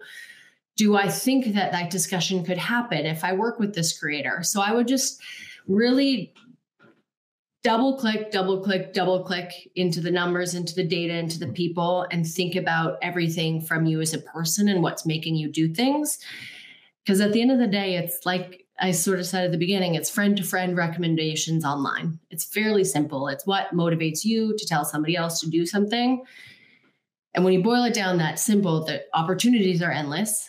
[0.77, 4.43] do I think that that discussion could happen if I work with this creator?
[4.43, 5.21] So I would just
[5.67, 6.33] really
[7.65, 12.07] double click, double click, double click into the numbers, into the data, into the people,
[12.11, 16.19] and think about everything from you as a person and what's making you do things.
[17.05, 19.59] Because at the end of the day, it's like I sort of said at the
[19.59, 22.21] beginning, it's friend to friend recommendations online.
[22.31, 23.29] It's fairly simple.
[23.29, 26.23] It's what motivates you to tell somebody else to do something.
[27.35, 30.49] And when you boil it down that simple, the opportunities are endless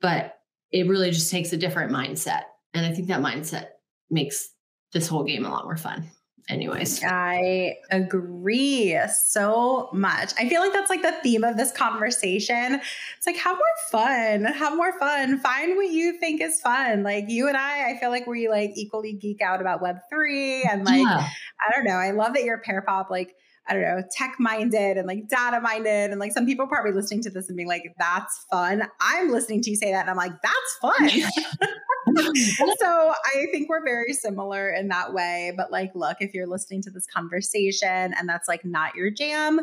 [0.00, 0.38] but
[0.70, 2.42] it really just takes a different mindset.
[2.74, 3.66] And I think that mindset
[4.10, 4.50] makes
[4.92, 6.10] this whole game a lot more fun.
[6.48, 8.98] Anyways, I agree
[9.30, 10.32] so much.
[10.36, 12.80] I feel like that's like the theme of this conversation.
[13.16, 13.62] It's like, have more
[13.92, 17.04] fun, have more fun, find what you think is fun.
[17.04, 20.84] Like you and I, I feel like we like equally geek out about Web3 and
[20.84, 21.28] like, yeah.
[21.60, 21.92] I don't know.
[21.92, 23.08] I love that you're a Pearpop.
[23.08, 23.36] Like,
[23.68, 26.10] I don't know, tech minded and like data minded.
[26.10, 28.82] And like some people probably listening to this and being like, that's fun.
[29.00, 31.08] I'm listening to you say that and I'm like, that's fun.
[32.78, 35.52] so I think we're very similar in that way.
[35.56, 39.60] But like, look, if you're listening to this conversation and that's like not your jam,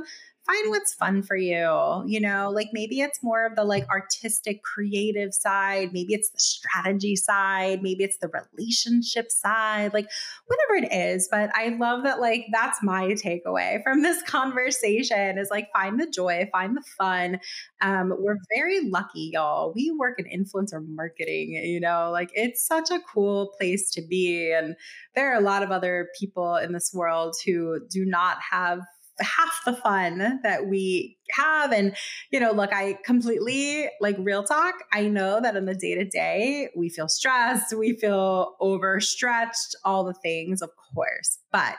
[0.50, 2.04] find what's fun for you.
[2.08, 5.94] You know, like maybe it's more of the like artistic, creative side.
[5.94, 7.84] Maybe it's the strategy side.
[7.84, 10.08] Maybe it's the relationship side, like
[10.48, 11.28] whatever it is.
[11.30, 16.08] But I love that, like, that's my takeaway from this conversation is like find the
[16.08, 17.40] joy, find the fun.
[17.82, 19.74] Um, we're very lucky, y'all.
[19.76, 24.52] We work in influencer marketing, you know, like it's such a cool place to be.
[24.52, 24.76] And
[25.16, 28.80] there are a lot of other people in this world who do not have
[29.24, 31.72] half the fun that we have.
[31.72, 31.96] And,
[32.32, 34.76] you know, look, I completely like real talk.
[34.92, 40.04] I know that in the day to day, we feel stressed, we feel overstretched, all
[40.04, 41.40] the things, of course.
[41.52, 41.78] But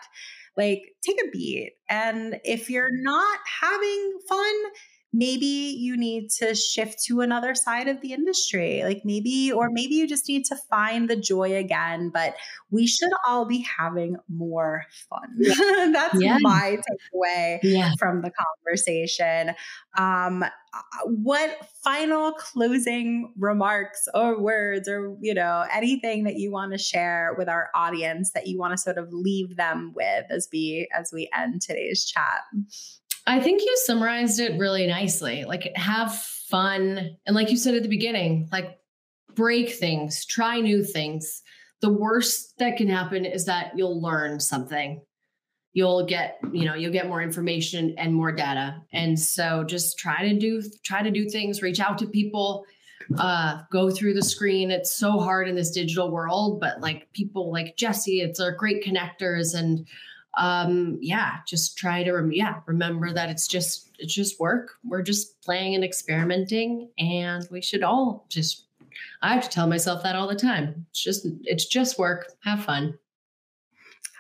[0.57, 1.73] like, take a beat.
[1.89, 4.55] And if you're not having fun,
[5.13, 8.83] maybe you need to shift to another side of the industry.
[8.85, 12.35] Like maybe, or maybe you just need to find the joy again, but
[12.71, 15.37] we should all be having more fun.
[15.39, 15.55] Yeah.
[15.93, 16.39] That's yeah.
[16.41, 17.93] my takeaway yeah.
[17.99, 19.55] from the conversation.
[19.99, 26.71] Um, uh, what final closing remarks or words or you know anything that you want
[26.71, 30.49] to share with our audience that you want to sort of leave them with as
[30.53, 32.43] we as we end today's chat
[33.31, 35.45] I think you summarized it really nicely.
[35.45, 36.13] Like, have
[36.49, 37.17] fun.
[37.25, 38.79] And, like you said at the beginning, like,
[39.37, 41.41] break things, try new things.
[41.81, 45.01] The worst that can happen is that you'll learn something.
[45.75, 48.83] You'll get, you know, you'll get more information and more data.
[48.93, 52.65] And so just try to do, try to do things, reach out to people,
[53.17, 54.73] uh, go through the screen.
[54.73, 58.85] It's so hard in this digital world, but like people like Jesse, it's our great
[58.85, 59.87] connectors and
[60.39, 65.03] um yeah just try to rem- yeah remember that it's just it's just work we're
[65.03, 68.67] just playing and experimenting and we should all just
[69.23, 72.65] i have to tell myself that all the time it's just it's just work have
[72.65, 72.97] fun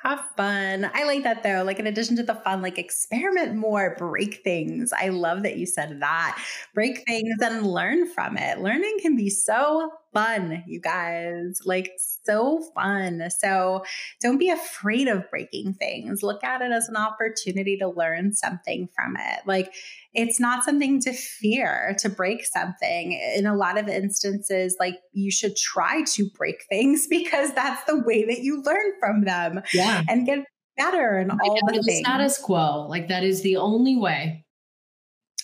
[0.02, 0.90] have fun.
[0.94, 1.62] I like that though.
[1.62, 4.92] Like, in addition to the fun, like experiment more, break things.
[4.92, 6.42] I love that you said that.
[6.74, 8.60] Break things and learn from it.
[8.60, 11.60] Learning can be so fun, you guys.
[11.64, 11.92] Like,
[12.24, 13.28] so fun.
[13.38, 13.84] So,
[14.20, 16.22] don't be afraid of breaking things.
[16.22, 19.40] Look at it as an opportunity to learn something from it.
[19.46, 19.72] Like,
[20.12, 23.12] it's not something to fear to break something.
[23.36, 27.98] In a lot of instances, like you should try to break things because that's the
[28.00, 30.02] way that you learn from them yeah.
[30.08, 30.40] and get
[30.76, 31.98] better and oh all the, the things.
[32.00, 32.86] status quo.
[32.88, 34.44] Like that is the only way.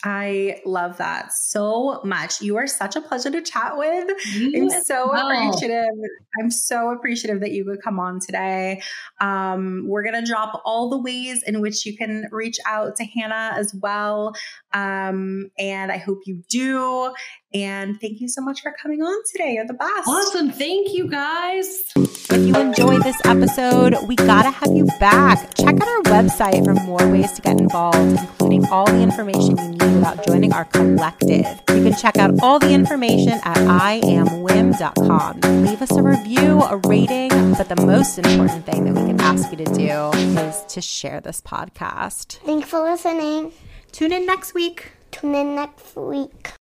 [0.04, 2.40] I love that so much.
[2.40, 4.10] You are such a pleasure to chat with.
[4.34, 5.30] You I'm so well.
[5.30, 5.94] appreciative.
[6.40, 8.82] I'm so appreciative that you could come on today.
[9.20, 13.04] Um, we're going to drop all the ways in which you can reach out to
[13.04, 14.34] Hannah as well.
[14.72, 17.14] Um, and I hope you do.
[17.56, 19.54] And thank you so much for coming on today.
[19.54, 20.06] You're the best.
[20.06, 20.50] Awesome.
[20.50, 21.84] Thank you guys.
[21.96, 25.54] If you enjoyed this episode, we got to have you back.
[25.54, 29.70] Check out our website for more ways to get involved, including all the information you
[29.70, 31.46] need about joining our collective.
[31.70, 35.40] You can check out all the information at iamwiim.com.
[35.64, 39.50] Leave us a review, a rating, but the most important thing that we can ask
[39.50, 42.38] you to do is to share this podcast.
[42.44, 43.52] Thanks for listening.
[43.92, 44.92] Tune in next week.
[45.10, 46.55] Tune in next week.